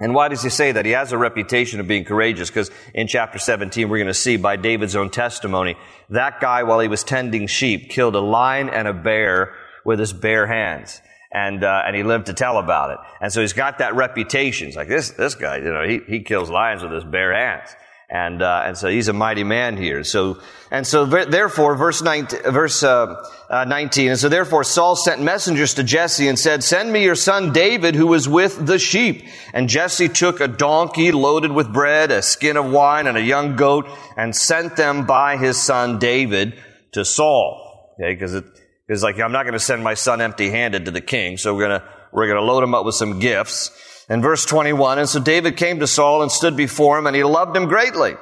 And 0.00 0.14
why 0.14 0.28
does 0.28 0.42
he 0.42 0.50
say 0.50 0.72
that? 0.72 0.84
He 0.84 0.92
has 0.92 1.12
a 1.12 1.18
reputation 1.18 1.78
of 1.78 1.86
being 1.86 2.04
courageous 2.04 2.50
because 2.50 2.72
in 2.92 3.06
chapter 3.06 3.38
17, 3.38 3.88
we're 3.88 3.98
going 3.98 4.08
to 4.08 4.14
see 4.14 4.36
by 4.36 4.56
David's 4.56 4.96
own 4.96 5.10
testimony, 5.10 5.76
that 6.10 6.40
guy, 6.40 6.64
while 6.64 6.80
he 6.80 6.88
was 6.88 7.04
tending 7.04 7.46
sheep, 7.46 7.88
killed 7.88 8.16
a 8.16 8.20
lion 8.20 8.68
and 8.68 8.88
a 8.88 8.92
bear 8.92 9.54
with 9.84 10.00
his 10.00 10.12
bare 10.12 10.48
hands. 10.48 11.00
And, 11.32 11.62
uh, 11.62 11.82
and 11.86 11.94
he 11.94 12.02
lived 12.02 12.26
to 12.26 12.34
tell 12.34 12.58
about 12.58 12.90
it. 12.90 12.98
And 13.20 13.32
so 13.32 13.40
he's 13.40 13.52
got 13.52 13.78
that 13.78 13.94
reputation. 13.94 14.68
It's 14.68 14.76
like 14.76 14.88
this, 14.88 15.10
this 15.12 15.36
guy, 15.36 15.58
you 15.58 15.72
know, 15.72 15.86
he, 15.86 16.00
he 16.06 16.20
kills 16.20 16.50
lions 16.50 16.82
with 16.82 16.92
his 16.92 17.04
bare 17.04 17.32
hands. 17.32 17.74
And, 18.12 18.42
uh, 18.42 18.64
and 18.66 18.76
so 18.76 18.90
he's 18.90 19.08
a 19.08 19.14
mighty 19.14 19.42
man 19.42 19.78
here. 19.78 20.04
So, 20.04 20.38
and 20.70 20.86
so 20.86 21.06
therefore, 21.06 21.76
verse 21.76 22.02
19, 22.02 22.42
verse, 22.42 22.82
uh, 22.82 23.26
uh, 23.48 23.64
19, 23.64 24.10
and 24.10 24.20
so 24.20 24.28
therefore 24.28 24.64
Saul 24.64 24.96
sent 24.96 25.22
messengers 25.22 25.72
to 25.74 25.82
Jesse 25.82 26.28
and 26.28 26.38
said, 26.38 26.62
send 26.62 26.92
me 26.92 27.04
your 27.04 27.14
son 27.14 27.54
David 27.54 27.94
who 27.94 28.12
is 28.12 28.28
with 28.28 28.66
the 28.66 28.78
sheep. 28.78 29.24
And 29.54 29.66
Jesse 29.66 30.10
took 30.10 30.40
a 30.40 30.48
donkey 30.48 31.10
loaded 31.10 31.52
with 31.52 31.72
bread, 31.72 32.10
a 32.10 32.20
skin 32.20 32.58
of 32.58 32.70
wine, 32.70 33.06
and 33.06 33.16
a 33.16 33.22
young 33.22 33.56
goat, 33.56 33.88
and 34.14 34.36
sent 34.36 34.76
them 34.76 35.06
by 35.06 35.38
his 35.38 35.58
son 35.58 35.98
David 35.98 36.60
to 36.92 37.06
Saul. 37.06 37.94
Okay, 37.98 38.12
because 38.12 38.34
it 38.34 38.44
is 38.90 39.02
like, 39.02 39.18
I'm 39.20 39.32
not 39.32 39.44
going 39.44 39.54
to 39.54 39.58
send 39.58 39.82
my 39.82 39.94
son 39.94 40.20
empty 40.20 40.50
handed 40.50 40.84
to 40.84 40.90
the 40.90 41.00
king, 41.00 41.38
so 41.38 41.54
we're 41.54 41.66
going 41.66 41.80
to, 41.80 41.88
we're 42.12 42.26
going 42.26 42.38
to 42.38 42.44
load 42.44 42.62
him 42.62 42.74
up 42.74 42.84
with 42.84 42.94
some 42.94 43.20
gifts. 43.20 43.70
In 44.08 44.20
verse 44.20 44.44
21, 44.44 44.98
and 44.98 45.08
so 45.08 45.20
David 45.20 45.56
came 45.56 45.80
to 45.80 45.86
Saul 45.86 46.22
and 46.22 46.30
stood 46.30 46.56
before 46.56 46.98
him, 46.98 47.06
and 47.06 47.14
he 47.14 47.24
loved 47.24 47.56
him 47.56 47.66
greatly. 47.66 48.14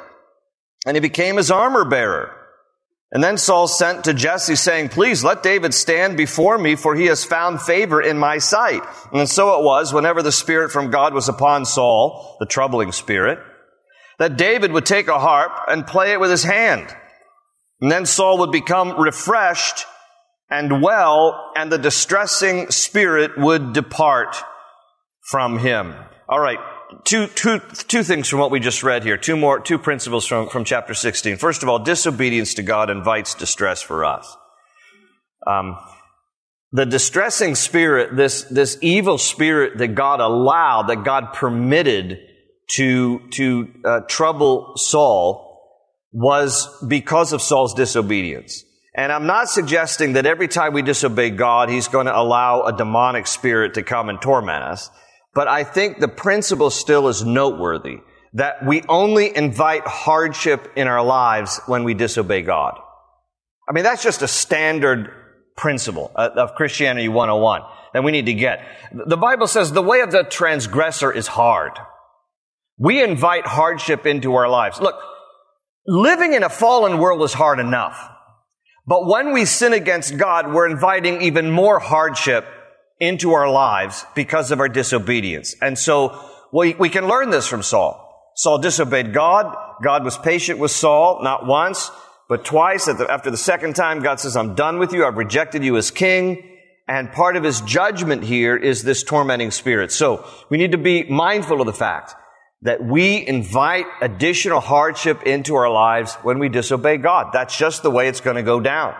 And 0.87 0.97
he 0.97 1.01
became 1.01 1.37
his 1.37 1.51
armor 1.51 1.85
bearer. 1.85 2.37
And 3.13 3.25
then 3.25 3.39
Saul 3.39 3.67
sent 3.67 4.05
to 4.05 4.15
Jesse 4.15 4.55
saying, 4.55 4.91
please 4.91 5.25
let 5.25 5.43
David 5.43 5.75
stand 5.75 6.17
before 6.17 6.57
me, 6.59 6.77
for 6.77 6.95
he 6.95 7.07
has 7.07 7.25
found 7.25 7.61
favor 7.61 8.01
in 8.01 8.19
my 8.19 8.39
sight. 8.39 8.83
And 9.13 9.29
so 9.29 9.59
it 9.59 9.65
was, 9.65 9.93
whenever 9.93 10.23
the 10.23 10.31
Spirit 10.31 10.71
from 10.71 10.91
God 10.91 11.13
was 11.13 11.29
upon 11.29 11.65
Saul, 11.65 12.37
the 12.39 12.47
troubling 12.47 12.93
spirit, 12.93 13.41
that 14.19 14.37
David 14.37 14.71
would 14.71 14.87
take 14.87 15.09
a 15.09 15.19
harp 15.19 15.51
and 15.67 15.87
play 15.87 16.13
it 16.13 16.21
with 16.21 16.31
his 16.31 16.45
hand. 16.45 16.95
And 17.81 17.91
then 17.91 18.07
Saul 18.07 18.39
would 18.39 18.53
become 18.53 19.01
refreshed 19.01 19.87
and 20.49 20.83
well, 20.83 21.53
and 21.57 21.71
the 21.71 21.79
distressing 21.79 22.71
spirit 22.71 23.39
would 23.39 23.73
depart 23.73 24.37
from 25.23 25.59
him. 25.59 25.95
All 26.29 26.41
right. 26.41 26.59
Two, 27.05 27.29
two, 27.29 27.61
two 27.89 28.03
things 28.03 28.29
from 28.29 28.41
what 28.41 28.51
we 28.51 28.59
just 28.59 28.83
read 28.83 29.05
here. 29.05 29.17
Two 29.17 29.37
more, 29.37 29.61
two 29.61 29.79
principles 29.79 30.27
from, 30.27 30.49
from 30.49 30.65
chapter 30.65 30.95
16. 30.95 31.37
First 31.37 31.63
of 31.63 31.69
all, 31.69 31.79
disobedience 31.79 32.55
to 32.55 32.63
God 32.63 32.91
invites 32.91 33.35
distress 33.35 33.81
for 33.81 34.05
us. 34.05 34.37
Um, 35.47 35.79
the 36.73 36.87
distressing 36.87 37.55
spirit, 37.55 38.17
this, 38.17 38.43
this 38.45 38.79
evil 38.81 39.19
spirit 39.19 39.79
that 39.79 39.95
God 39.95 40.21
allowed, 40.21 40.89
that 40.89 41.05
God 41.05 41.33
permitted 41.33 42.19
to, 42.77 43.21
to 43.33 43.69
uh, 43.85 44.01
trouble 44.09 44.75
Saul 44.77 45.51
was 46.13 46.69
because 46.87 47.33
of 47.33 47.43
Saul's 47.43 47.75
disobedience. 47.75 48.65
And 48.95 49.13
I'm 49.13 49.27
not 49.27 49.49
suggesting 49.49 50.15
that 50.15 50.27
every 50.27 50.49
time 50.49 50.73
we 50.73 50.83
disobey 50.83 51.31
God, 51.31 51.71
He's 51.71 51.89
going 51.89 52.07
to 52.07 52.17
allow 52.17 52.63
a 52.63 52.77
demonic 52.77 53.27
spirit 53.27 53.75
to 53.75 53.83
come 53.83 54.09
and 54.09 54.21
torment 54.21 54.65
us. 54.65 54.91
But 55.35 55.49
I 55.49 55.65
think 55.65 55.99
the 55.99 56.09
principle 56.09 56.71
still 56.71 57.09
is 57.09 57.25
noteworthy 57.25 57.99
that 58.35 58.65
we 58.65 58.83
only 58.89 59.35
invite 59.37 59.87
hardship 59.87 60.73
in 60.77 60.87
our 60.87 61.05
lives 61.05 61.61
when 61.67 61.85
we 61.85 61.95
disobey 61.95 62.43
God. 62.43 62.79
I 63.69 63.73
mean, 63.73 63.85
that's 63.85 64.03
just 64.03 64.23
a 64.23 64.29
standard 64.29 65.11
principle 65.57 66.11
uh, 66.15 66.31
of 66.37 66.55
Christianity 66.55 67.09
101 67.09 67.63
that 67.93 68.05
we 68.05 68.13
need 68.13 68.27
to 68.27 68.35
get. 68.35 68.65
The 68.93 69.17
Bible 69.17 69.47
says 69.47 69.73
the 69.73 69.83
way 69.83 70.01
of 70.01 70.11
the 70.11 70.25
transgressor 70.25 71.13
is 71.13 71.27
hard. 71.27 71.73
We 72.79 73.03
invite 73.03 73.47
hardship 73.47 74.07
into 74.07 74.35
our 74.35 74.49
lives. 74.49 74.81
Look, 74.81 74.97
living 75.87 76.33
in 76.33 76.43
a 76.43 76.49
fallen 76.49 76.99
world 76.99 77.23
is 77.23 77.33
hard 77.33 77.59
enough. 77.59 78.09
But 78.87 79.07
when 79.07 79.33
we 79.33 79.45
sin 79.45 79.73
against 79.73 80.17
God, 80.17 80.53
we're 80.53 80.69
inviting 80.69 81.23
even 81.23 81.51
more 81.51 81.79
hardship 81.79 82.47
into 83.01 83.33
our 83.33 83.51
lives 83.51 84.05
because 84.15 84.51
of 84.51 84.61
our 84.61 84.69
disobedience. 84.69 85.57
And 85.61 85.79
so 85.79 86.31
we, 86.53 86.75
we 86.75 86.89
can 86.89 87.09
learn 87.09 87.31
this 87.31 87.47
from 87.47 87.63
Saul. 87.63 88.07
Saul 88.37 88.59
disobeyed 88.59 89.13
God. 89.13 89.57
God 89.83 90.05
was 90.05 90.17
patient 90.19 90.59
with 90.59 90.71
Saul, 90.71 91.23
not 91.23 91.47
once, 91.47 91.91
but 92.29 92.45
twice. 92.45 92.87
After 92.89 93.31
the 93.31 93.37
second 93.37 93.75
time, 93.75 94.01
God 94.01 94.21
says, 94.21 94.37
I'm 94.37 94.55
done 94.55 94.79
with 94.79 94.93
you. 94.93 95.05
I've 95.05 95.17
rejected 95.17 95.65
you 95.65 95.77
as 95.77 95.91
king. 95.91 96.47
And 96.87 97.13
part 97.13 97.37
of 97.37 97.45
his 97.45 97.61
judgment 97.63 98.25
here 98.25 98.57
is 98.57 98.83
this 98.83 99.03
tormenting 99.03 99.51
spirit. 99.51 99.93
So 99.93 100.27
we 100.49 100.59
need 100.59 100.73
to 100.73 100.79
be 100.79 101.05
mindful 101.05 101.61
of 101.61 101.67
the 101.67 101.73
fact 101.73 102.15
that 102.63 102.85
we 102.85 103.27
invite 103.27 103.87
additional 104.03 104.61
hardship 104.61 105.23
into 105.23 105.55
our 105.55 105.71
lives 105.71 106.15
when 106.17 106.39
we 106.39 106.49
disobey 106.49 106.99
God. 106.99 107.31
That's 107.33 107.57
just 107.57 107.83
the 107.83 107.91
way 107.91 108.09
it's 108.09 108.21
going 108.21 108.37
to 108.37 108.43
go 108.43 108.61
down. 108.61 108.95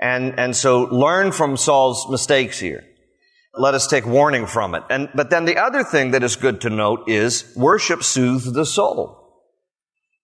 And, 0.00 0.38
and 0.38 0.56
so 0.56 0.82
learn 0.84 1.32
from 1.32 1.56
Saul's 1.56 2.08
mistakes 2.10 2.58
here. 2.58 2.84
Let 3.54 3.74
us 3.74 3.86
take 3.86 4.06
warning 4.06 4.46
from 4.46 4.74
it. 4.74 4.84
And, 4.90 5.08
but 5.14 5.30
then 5.30 5.44
the 5.44 5.56
other 5.56 5.82
thing 5.82 6.12
that 6.12 6.22
is 6.22 6.36
good 6.36 6.60
to 6.62 6.70
note 6.70 7.08
is 7.08 7.52
worship 7.56 8.02
soothes 8.02 8.52
the 8.52 8.66
soul. 8.66 9.18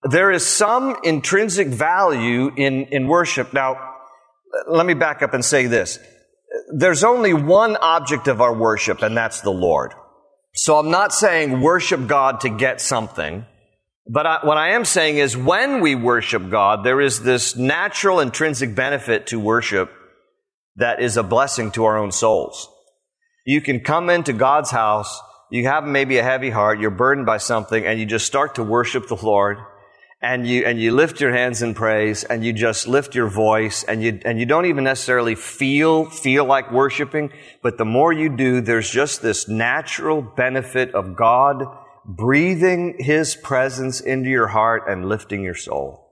There 0.02 0.30
is 0.30 0.46
some 0.46 0.96
intrinsic 1.02 1.68
value 1.68 2.52
in, 2.54 2.84
in 2.86 3.08
worship. 3.08 3.52
Now, 3.54 3.94
let 4.68 4.86
me 4.86 4.94
back 4.94 5.22
up 5.22 5.34
and 5.34 5.44
say 5.44 5.66
this. 5.66 5.98
There's 6.76 7.02
only 7.02 7.32
one 7.32 7.76
object 7.76 8.28
of 8.28 8.40
our 8.40 8.54
worship, 8.54 9.02
and 9.02 9.16
that's 9.16 9.40
the 9.40 9.50
Lord. 9.50 9.94
So 10.54 10.78
I'm 10.78 10.90
not 10.90 11.12
saying 11.12 11.60
worship 11.60 12.06
God 12.06 12.40
to 12.42 12.48
get 12.48 12.80
something, 12.80 13.44
but 14.06 14.26
I, 14.26 14.38
what 14.46 14.58
I 14.58 14.72
am 14.72 14.84
saying 14.84 15.16
is 15.16 15.36
when 15.36 15.80
we 15.80 15.94
worship 15.94 16.50
God, 16.50 16.84
there 16.84 17.00
is 17.00 17.22
this 17.22 17.56
natural 17.56 18.20
intrinsic 18.20 18.74
benefit 18.74 19.28
to 19.28 19.40
worship 19.40 19.90
that 20.76 21.00
is 21.00 21.16
a 21.16 21.22
blessing 21.22 21.70
to 21.72 21.84
our 21.84 21.96
own 21.96 22.12
souls. 22.12 22.68
You 23.44 23.60
can 23.60 23.80
come 23.80 24.10
into 24.10 24.32
God's 24.32 24.70
house, 24.70 25.20
you 25.50 25.66
have 25.66 25.84
maybe 25.84 26.18
a 26.18 26.22
heavy 26.22 26.50
heart, 26.50 26.80
you're 26.80 26.90
burdened 26.90 27.26
by 27.26 27.38
something, 27.38 27.84
and 27.84 28.00
you 28.00 28.06
just 28.06 28.26
start 28.26 28.56
to 28.56 28.64
worship 28.64 29.08
the 29.08 29.16
Lord 29.16 29.58
and 30.24 30.46
you 30.46 30.64
and 30.64 30.80
you 30.80 30.90
lift 30.90 31.20
your 31.20 31.32
hands 31.32 31.60
in 31.60 31.74
praise 31.74 32.24
and 32.24 32.42
you 32.42 32.54
just 32.54 32.88
lift 32.88 33.14
your 33.14 33.28
voice 33.28 33.84
and 33.84 34.02
you 34.02 34.18
and 34.24 34.40
you 34.40 34.46
don't 34.46 34.64
even 34.64 34.84
necessarily 34.84 35.34
feel 35.34 36.06
feel 36.08 36.46
like 36.46 36.72
worshiping 36.72 37.30
but 37.60 37.76
the 37.76 37.84
more 37.84 38.10
you 38.10 38.34
do 38.34 38.62
there's 38.62 38.88
just 38.88 39.20
this 39.20 39.48
natural 39.48 40.22
benefit 40.22 40.94
of 40.94 41.14
God 41.14 41.66
breathing 42.06 42.96
his 42.98 43.34
presence 43.34 44.00
into 44.00 44.30
your 44.30 44.48
heart 44.48 44.84
and 44.88 45.08
lifting 45.08 45.42
your 45.42 45.54
soul. 45.54 46.10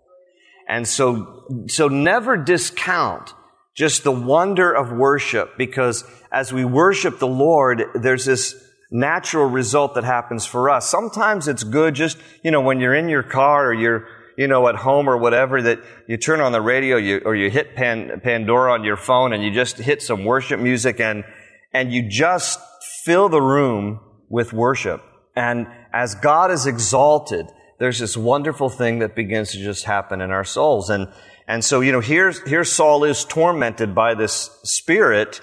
And 0.69 0.87
so 0.87 1.45
so 1.69 1.89
never 1.89 2.37
discount 2.37 3.35
just 3.75 4.05
the 4.05 4.13
wonder 4.13 4.73
of 4.73 4.93
worship 4.93 5.57
because 5.57 6.05
as 6.31 6.53
we 6.53 6.65
worship 6.65 7.19
the 7.19 7.27
Lord 7.27 7.83
there's 7.95 8.25
this 8.25 8.55
natural 8.93 9.47
result 9.47 9.95
that 9.95 10.05
happens 10.05 10.45
for 10.45 10.69
us. 10.69 10.89
Sometimes 10.89 11.49
it's 11.49 11.65
good 11.65 11.95
just, 11.95 12.19
you 12.45 12.51
know, 12.51 12.61
when 12.61 12.79
you're 12.79 12.95
in 12.95 13.09
your 13.09 13.23
car 13.23 13.71
or 13.71 13.75
you're, 13.75 14.07
you 14.37 14.47
know, 14.47 14.69
at 14.69 14.77
home 14.77 15.09
or 15.09 15.17
whatever, 15.17 15.63
that 15.63 15.81
you 16.07 16.19
turn 16.19 16.41
on 16.41 16.53
the 16.53 16.61
radio 16.61 16.99
you, 16.99 17.23
or 17.25 17.35
you 17.35 17.51
hit 17.51 17.75
Pan, 17.75 18.21
Pandora 18.23 18.75
on 18.75 18.85
your 18.85 18.99
phone 18.99 19.33
and 19.33 19.43
you 19.43 19.51
just 19.51 19.79
hit 19.79 20.03
some 20.03 20.25
worship 20.25 20.61
music 20.61 21.01
and, 21.01 21.25
and 21.73 21.93
you 21.93 22.09
just 22.09 22.61
fill 23.05 23.31
the 23.31 23.41
room 23.41 23.99
with 24.29 24.53
worship. 24.53 25.03
And 25.35 25.67
as 25.93 26.15
God 26.15 26.51
is 26.51 26.67
exalted, 26.67 27.47
there's 27.79 27.99
this 27.99 28.17
wonderful 28.17 28.69
thing 28.69 28.99
that 28.99 29.17
begins 29.17 29.53
to 29.53 29.59
just 29.59 29.85
happen 29.85 30.21
in 30.21 30.31
our 30.31 30.45
souls. 30.45 30.91
And, 30.91 31.09
and 31.49 31.65
so, 31.65 31.81
you 31.81 31.93
know, 31.93 32.01
here's, 32.01 32.43
here 32.49 32.65
Saul 32.65 33.05
is 33.05 33.25
tormented 33.25 33.95
by 33.95 34.15
this 34.15 34.51
spirit, 34.63 35.41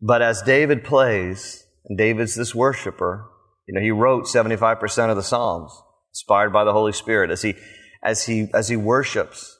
but 0.00 0.22
as 0.22 0.42
David 0.42 0.84
plays, 0.84 1.66
and 1.88 1.96
David's 1.96 2.34
this 2.34 2.54
worshiper. 2.54 3.30
You 3.66 3.74
know, 3.74 3.80
he 3.80 3.90
wrote 3.90 4.24
75% 4.24 5.10
of 5.10 5.16
the 5.16 5.22
Psalms, 5.22 5.72
inspired 6.12 6.52
by 6.52 6.64
the 6.64 6.72
Holy 6.72 6.92
Spirit. 6.92 7.30
As 7.30 7.42
he, 7.42 7.54
as 8.02 8.26
he, 8.26 8.48
as 8.54 8.68
he 8.68 8.76
worships, 8.76 9.58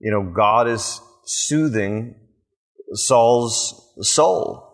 you 0.00 0.10
know, 0.10 0.32
God 0.34 0.68
is 0.68 1.00
soothing 1.24 2.16
Saul's 2.94 3.94
soul. 4.00 4.71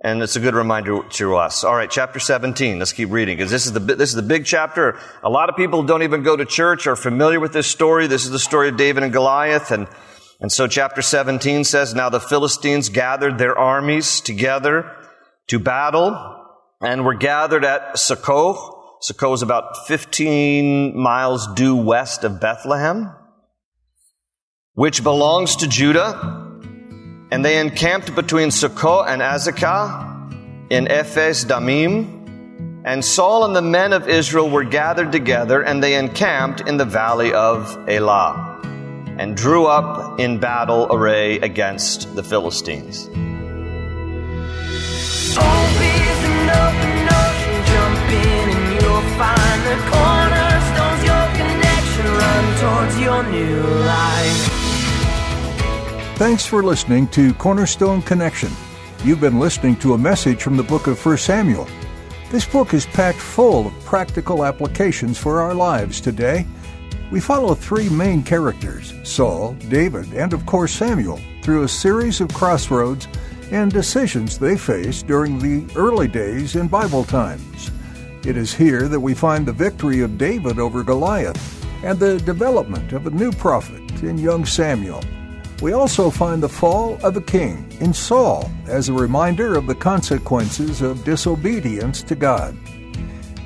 And 0.00 0.22
it's 0.22 0.36
a 0.36 0.40
good 0.40 0.54
reminder 0.54 1.02
to 1.02 1.36
us. 1.36 1.64
All 1.64 1.74
right, 1.74 1.90
chapter 1.90 2.20
17. 2.20 2.78
Let's 2.78 2.92
keep 2.92 3.10
reading 3.10 3.36
because 3.36 3.50
this 3.50 3.66
is 3.66 3.72
the 3.72 3.80
this 3.80 4.10
is 4.10 4.14
the 4.14 4.22
big 4.22 4.44
chapter. 4.44 4.98
A 5.24 5.28
lot 5.28 5.48
of 5.48 5.56
people 5.56 5.82
don't 5.82 6.04
even 6.04 6.22
go 6.22 6.36
to 6.36 6.44
church 6.44 6.86
are 6.86 6.94
familiar 6.94 7.40
with 7.40 7.52
this 7.52 7.66
story. 7.66 8.06
This 8.06 8.24
is 8.24 8.30
the 8.30 8.38
story 8.38 8.68
of 8.68 8.76
David 8.76 9.02
and 9.02 9.12
Goliath 9.12 9.72
and 9.72 9.88
and 10.40 10.52
so 10.52 10.68
chapter 10.68 11.02
17 11.02 11.64
says, 11.64 11.94
Now 11.94 12.10
the 12.10 12.20
Philistines 12.20 12.88
gathered 12.88 13.38
their 13.38 13.58
armies 13.58 14.20
together 14.20 14.94
to 15.48 15.58
battle 15.58 16.36
and 16.80 17.04
were 17.04 17.14
gathered 17.14 17.64
at 17.64 17.94
Sokoh. 17.94 18.76
Sokoh 19.02 19.34
is 19.34 19.42
about 19.42 19.88
15 19.88 20.96
miles 20.96 21.48
due 21.54 21.74
west 21.74 22.22
of 22.22 22.40
Bethlehem, 22.40 23.12
which 24.74 25.02
belongs 25.02 25.56
to 25.56 25.66
Judah. 25.66 26.47
And 27.30 27.44
they 27.44 27.58
encamped 27.58 28.14
between 28.14 28.48
Sokoh 28.48 29.06
and 29.06 29.20
Azekah 29.20 30.70
in 30.70 30.88
Ephes 30.88 31.44
Damim. 31.44 32.14
And 32.84 33.04
Saul 33.04 33.44
and 33.44 33.54
the 33.54 33.62
men 33.62 33.92
of 33.92 34.08
Israel 34.08 34.48
were 34.48 34.64
gathered 34.64 35.12
together, 35.12 35.62
and 35.62 35.82
they 35.82 35.94
encamped 35.94 36.60
in 36.66 36.78
the 36.78 36.86
valley 36.86 37.34
of 37.34 37.76
Elah, 37.86 38.62
and 39.18 39.36
drew 39.36 39.66
up 39.66 40.18
in 40.18 40.38
battle 40.38 40.86
array 40.90 41.38
against 41.40 42.14
the 42.14 42.22
Philistines. 42.22 43.10
Thanks 56.18 56.44
for 56.44 56.64
listening 56.64 57.06
to 57.10 57.32
Cornerstone 57.34 58.02
Connection. 58.02 58.50
You've 59.04 59.20
been 59.20 59.38
listening 59.38 59.76
to 59.76 59.94
a 59.94 59.98
message 59.98 60.42
from 60.42 60.56
the 60.56 60.64
book 60.64 60.88
of 60.88 61.06
1 61.06 61.16
Samuel. 61.16 61.68
This 62.32 62.44
book 62.44 62.74
is 62.74 62.86
packed 62.86 63.20
full 63.20 63.68
of 63.68 63.84
practical 63.84 64.44
applications 64.44 65.16
for 65.16 65.40
our 65.40 65.54
lives 65.54 66.00
today. 66.00 66.44
We 67.12 67.20
follow 67.20 67.54
three 67.54 67.88
main 67.88 68.24
characters 68.24 68.94
Saul, 69.04 69.52
David, 69.68 70.12
and 70.12 70.32
of 70.32 70.44
course 70.44 70.72
Samuel 70.72 71.20
through 71.42 71.62
a 71.62 71.68
series 71.68 72.20
of 72.20 72.34
crossroads 72.34 73.06
and 73.52 73.70
decisions 73.70 74.38
they 74.38 74.56
faced 74.56 75.06
during 75.06 75.38
the 75.38 75.72
early 75.76 76.08
days 76.08 76.56
in 76.56 76.66
Bible 76.66 77.04
times. 77.04 77.70
It 78.26 78.36
is 78.36 78.52
here 78.52 78.88
that 78.88 78.98
we 78.98 79.14
find 79.14 79.46
the 79.46 79.52
victory 79.52 80.00
of 80.00 80.18
David 80.18 80.58
over 80.58 80.82
Goliath 80.82 81.64
and 81.84 81.96
the 81.96 82.18
development 82.18 82.92
of 82.92 83.06
a 83.06 83.10
new 83.10 83.30
prophet 83.30 84.02
in 84.02 84.18
young 84.18 84.44
Samuel. 84.44 85.00
We 85.60 85.72
also 85.72 86.08
find 86.08 86.40
the 86.40 86.48
fall 86.48 86.98
of 87.02 87.16
a 87.16 87.20
king 87.20 87.66
in 87.80 87.92
Saul 87.92 88.48
as 88.66 88.88
a 88.88 88.92
reminder 88.92 89.56
of 89.56 89.66
the 89.66 89.74
consequences 89.74 90.82
of 90.82 91.02
disobedience 91.02 92.02
to 92.04 92.14
God. 92.14 92.56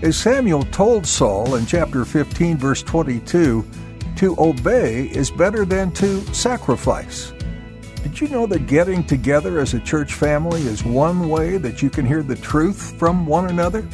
As 0.02 0.16
Samuel 0.16 0.64
told 0.64 1.06
Saul 1.06 1.54
in 1.54 1.64
chapter 1.64 2.04
15, 2.04 2.58
verse 2.58 2.82
22, 2.82 3.64
to 4.16 4.36
obey 4.38 5.04
is 5.06 5.30
better 5.30 5.64
than 5.64 5.90
to 5.92 6.20
sacrifice. 6.34 7.32
Did 8.02 8.20
you 8.20 8.28
know 8.28 8.46
that 8.46 8.66
getting 8.66 9.04
together 9.04 9.58
as 9.58 9.72
a 9.72 9.80
church 9.80 10.12
family 10.12 10.60
is 10.62 10.84
one 10.84 11.30
way 11.30 11.56
that 11.56 11.80
you 11.80 11.88
can 11.88 12.04
hear 12.04 12.22
the 12.22 12.36
truth 12.36 12.98
from 12.98 13.24
one 13.24 13.48
another? 13.48 13.88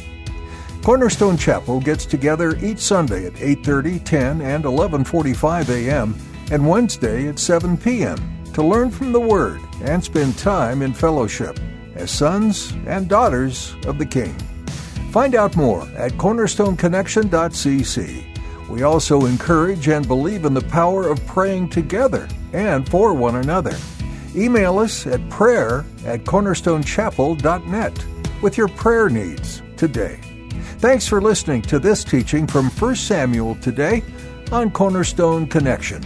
Cornerstone 0.83 1.37
Chapel 1.37 1.79
gets 1.79 2.05
together 2.05 2.57
each 2.57 2.79
Sunday 2.79 3.27
at 3.27 3.33
8:30, 3.33 4.03
10, 4.03 4.41
and 4.41 4.65
11:45 4.65 5.69
a.m. 5.69 6.15
and 6.51 6.67
Wednesday 6.67 7.27
at 7.27 7.39
7 7.39 7.77
p.m. 7.77 8.17
to 8.53 8.63
learn 8.63 8.91
from 8.91 9.11
the 9.11 9.19
word 9.19 9.61
and 9.81 10.03
spend 10.03 10.37
time 10.37 10.81
in 10.81 10.93
fellowship 10.93 11.59
as 11.95 12.11
sons 12.11 12.73
and 12.87 13.07
daughters 13.07 13.75
of 13.85 13.97
the 13.97 14.05
King. 14.05 14.35
Find 15.11 15.35
out 15.35 15.55
more 15.55 15.83
at 15.95 16.13
cornerstoneconnection.cc. 16.13 18.69
We 18.69 18.83
also 18.83 19.25
encourage 19.25 19.87
and 19.87 20.07
believe 20.07 20.45
in 20.45 20.53
the 20.53 20.61
power 20.61 21.07
of 21.07 21.25
praying 21.25 21.69
together 21.69 22.27
and 22.53 22.87
for 22.87 23.13
one 23.13 23.37
another. 23.37 23.75
Email 24.35 24.77
us 24.77 25.07
at 25.07 25.27
prayer 25.29 25.85
at 26.05 26.23
cornerstonechapel.net 26.23 28.05
with 28.41 28.57
your 28.57 28.67
prayer 28.67 29.09
needs 29.09 29.63
today. 29.75 30.19
Thanks 30.77 31.07
for 31.07 31.19
listening 31.19 31.63
to 31.63 31.79
this 31.79 32.03
teaching 32.03 32.45
from 32.47 32.69
1 32.69 32.95
Samuel 32.95 33.55
today 33.55 34.03
on 34.51 34.71
Cornerstone 34.71 35.47
Connection. 35.47 36.05